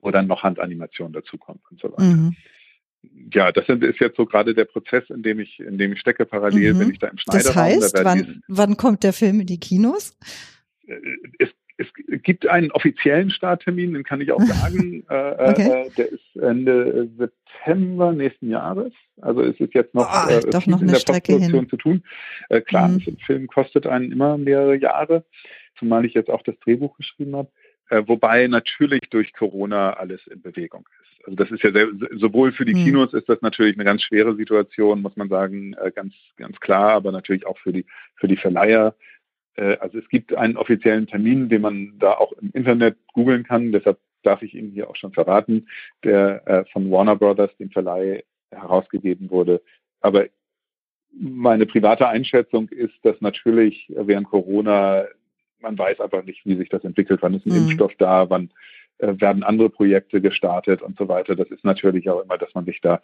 wo 0.00 0.10
dann 0.10 0.26
noch 0.26 0.42
Handanimationen 0.42 1.12
dazukommen 1.12 1.60
und 1.70 1.80
so 1.80 1.92
weiter. 1.92 2.02
Mhm. 2.02 2.36
Ja, 3.34 3.52
das 3.52 3.68
ist 3.68 4.00
jetzt 4.00 4.16
so 4.16 4.24
gerade 4.24 4.54
der 4.54 4.64
Prozess, 4.64 5.04
in 5.10 5.22
dem 5.22 5.38
ich, 5.38 5.60
in 5.60 5.76
dem 5.76 5.92
ich 5.92 6.00
stecke. 6.00 6.24
Parallel 6.24 6.72
mhm. 6.72 6.78
bin 6.78 6.90
ich 6.92 6.98
da 6.98 7.08
im 7.08 7.18
Schneiderraum. 7.18 7.54
Das 7.54 7.54
heißt, 7.54 7.98
da 7.98 8.04
wann, 8.06 8.42
wann 8.48 8.76
kommt 8.78 9.02
der 9.02 9.12
Film 9.12 9.40
in 9.40 9.46
die 9.46 9.60
Kinos? 9.60 10.16
Äh, 10.86 10.94
es 11.38 11.48
es 11.48 11.53
gibt 12.22 12.46
einen 12.46 12.70
offiziellen 12.72 13.30
Starttermin, 13.30 13.94
den 13.94 14.04
kann 14.04 14.20
ich 14.20 14.32
auch 14.32 14.40
sagen. 14.40 15.04
Äh, 15.10 15.14
äh, 15.14 15.50
okay. 15.50 15.68
äh, 15.68 15.90
der 15.96 16.12
ist 16.12 16.36
Ende 16.40 17.08
September 17.18 18.12
nächsten 18.12 18.48
Jahres. 18.48 18.92
Also 19.20 19.42
es 19.42 19.58
ist 19.60 19.74
jetzt 19.74 19.94
noch, 19.94 20.08
oh, 20.08 20.30
äh, 20.30 20.40
doch 20.50 20.66
noch 20.66 20.80
in 20.80 20.88
der 20.88 20.96
Strecke 20.96 21.36
hin. 21.36 21.68
zu 21.68 21.76
tun. 21.76 22.02
Äh, 22.48 22.60
klar, 22.62 22.88
mhm. 22.88 23.02
ein 23.06 23.18
Film 23.18 23.46
kostet 23.46 23.86
einen 23.86 24.12
immer 24.12 24.38
mehrere 24.38 24.76
Jahre, 24.76 25.24
zumal 25.78 26.04
ich 26.04 26.14
jetzt 26.14 26.30
auch 26.30 26.42
das 26.42 26.58
Drehbuch 26.60 26.96
geschrieben 26.96 27.36
habe. 27.36 27.48
Äh, 27.90 28.02
wobei 28.06 28.46
natürlich 28.46 29.02
durch 29.10 29.32
Corona 29.32 29.92
alles 29.92 30.26
in 30.26 30.40
Bewegung 30.40 30.88
ist. 31.00 31.26
Also 31.26 31.36
das 31.36 31.50
ist 31.50 31.62
ja 31.62 31.72
sehr, 31.72 31.88
sowohl 32.12 32.52
für 32.52 32.64
die 32.64 32.74
mhm. 32.74 32.84
Kinos 32.84 33.14
ist 33.14 33.28
das 33.28 33.40
natürlich 33.42 33.76
eine 33.76 33.84
ganz 33.84 34.02
schwere 34.02 34.34
Situation, 34.36 35.02
muss 35.02 35.16
man 35.16 35.28
sagen, 35.28 35.74
äh, 35.74 35.90
ganz 35.90 36.14
ganz 36.36 36.58
klar, 36.60 36.92
aber 36.92 37.12
natürlich 37.12 37.46
auch 37.46 37.58
für 37.58 37.72
die 37.72 37.84
für 38.16 38.28
die 38.28 38.36
Verleiher 38.36 38.94
also 39.56 39.98
es 39.98 40.08
gibt 40.08 40.34
einen 40.34 40.56
offiziellen 40.56 41.06
Termin, 41.06 41.48
den 41.48 41.62
man 41.62 41.92
da 41.98 42.12
auch 42.12 42.32
im 42.32 42.50
Internet 42.52 42.96
googeln 43.12 43.44
kann. 43.44 43.72
Deshalb 43.72 43.98
darf 44.22 44.42
ich 44.42 44.54
Ihnen 44.54 44.72
hier 44.72 44.88
auch 44.88 44.96
schon 44.96 45.12
verraten, 45.12 45.68
der 46.02 46.46
äh, 46.46 46.64
von 46.72 46.90
Warner 46.90 47.16
Brothers, 47.16 47.56
dem 47.58 47.70
Verleih, 47.70 48.24
herausgegeben 48.50 49.30
wurde. 49.30 49.60
Aber 50.00 50.26
meine 51.12 51.66
private 51.66 52.08
Einschätzung 52.08 52.68
ist, 52.68 52.94
dass 53.02 53.20
natürlich 53.20 53.86
während 53.96 54.28
Corona 54.28 55.06
man 55.64 55.76
weiß 55.76 55.98
einfach 56.00 56.22
nicht, 56.24 56.46
wie 56.46 56.56
sich 56.56 56.68
das 56.68 56.84
entwickelt, 56.84 57.22
wann 57.22 57.34
ist 57.34 57.46
ein 57.46 57.52
mhm. 57.52 57.62
Impfstoff 57.62 57.92
da, 57.98 58.30
wann 58.30 58.50
äh, 58.98 59.14
werden 59.18 59.42
andere 59.42 59.70
Projekte 59.70 60.20
gestartet 60.20 60.82
und 60.82 60.96
so 60.96 61.08
weiter. 61.08 61.34
Das 61.34 61.48
ist 61.48 61.64
natürlich 61.64 62.08
auch 62.08 62.22
immer, 62.22 62.38
dass 62.38 62.54
man 62.54 62.64
sich 62.64 62.80
da 62.80 63.02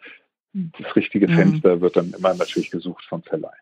das 0.53 0.95
richtige 0.95 1.27
mhm. 1.27 1.33
Fenster 1.33 1.81
wird 1.81 1.97
dann 1.97 2.13
immer 2.17 2.33
natürlich 2.33 2.71
gesucht 2.71 3.03
vom 3.05 3.23
Verleih. 3.23 3.57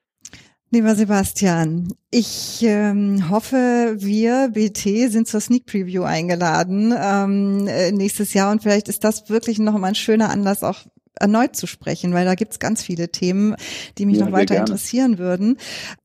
Lieber 0.71 0.93
Sebastian, 0.93 1.95
ich 2.11 2.61
ähm, 2.61 3.27
hoffe, 3.31 3.95
wir 3.97 4.49
BT 4.49 5.11
sind 5.11 5.27
zur 5.27 5.41
Sneak 5.41 5.65
Preview 5.65 6.03
eingeladen 6.03 6.93
ähm, 6.95 7.67
äh, 7.67 7.91
nächstes 7.91 8.35
Jahr 8.35 8.51
und 8.51 8.61
vielleicht 8.61 8.87
ist 8.87 9.03
das 9.03 9.31
wirklich 9.31 9.57
noch 9.57 9.75
mal 9.79 9.87
ein 9.87 9.95
schöner 9.95 10.29
Anlass, 10.29 10.61
auch 10.61 10.85
erneut 11.15 11.55
zu 11.55 11.65
sprechen, 11.65 12.13
weil 12.13 12.25
da 12.25 12.35
gibt's 12.35 12.59
ganz 12.59 12.83
viele 12.83 13.09
Themen, 13.09 13.55
die 13.97 14.05
mich 14.05 14.17
ja, 14.17 14.25
noch 14.25 14.31
weiter 14.31 14.57
interessieren 14.57 15.17
würden. 15.17 15.57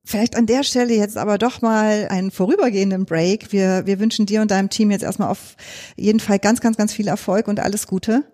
Vielleicht 0.03 0.35
an 0.35 0.47
der 0.47 0.65
Stelle 0.65 0.95
jetzt 0.95 1.19
aber 1.19 1.37
doch 1.37 1.61
mal 1.61 2.09
einen 2.09 2.31
vorübergehenden 2.31 3.05
Break. 3.05 3.53
Wir, 3.53 3.83
wir 3.85 4.01
wünschen 4.01 4.25
dir 4.25 4.41
und 4.41 4.51
deinem 4.51 4.71
Team 4.71 4.91
jetzt 4.91 5.05
erstmal 5.05 5.29
auf 5.29 5.57
jeden 5.97 6.21
Fall 6.21 6.39
ganz, 6.39 6.63
ganz, 6.63 6.79
ganz 6.79 6.95
viel 6.95 7.09
Erfolg 7.09 7.49
und 7.49 7.61
alles 7.61 7.87
Gute. 7.87 8.25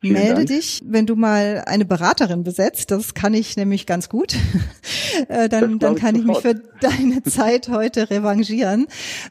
Vielen 0.00 0.14
Melde 0.14 0.34
Dank. 0.36 0.48
dich, 0.48 0.82
wenn 0.86 1.06
du 1.06 1.14
mal 1.14 1.62
eine 1.66 1.84
Beraterin 1.84 2.42
besetzt. 2.42 2.90
Das 2.90 3.12
kann 3.12 3.34
ich 3.34 3.56
nämlich 3.56 3.86
ganz 3.86 4.08
gut. 4.08 4.34
Äh, 5.28 5.48
dann, 5.48 5.78
dann 5.80 5.96
kann 5.96 6.14
ich, 6.14 6.22
ich 6.22 6.26
mich 6.26 6.38
für 6.38 6.54
deine 6.54 7.22
Zeit 7.24 7.68
heute 7.68 8.08
revanchieren. 8.10 8.86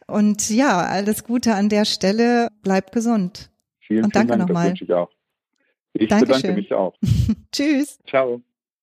Und 0.08 0.50
ja, 0.50 0.78
alles 0.82 1.24
Gute 1.24 1.56
an 1.56 1.70
der 1.70 1.86
Stelle. 1.86 2.50
Bleib 2.62 2.92
gesund. 2.92 3.50
Vielen, 3.80 4.04
Und 4.04 4.16
danke 4.16 4.34
vielen 4.34 4.46
nochmal. 4.46 4.74
Ich, 4.74 4.82
ich 4.82 6.10
bedanke 6.10 6.54
mich 6.54 6.74
auch. 6.74 6.94
Tschüss. 7.52 7.98
Ciao. 8.08 8.42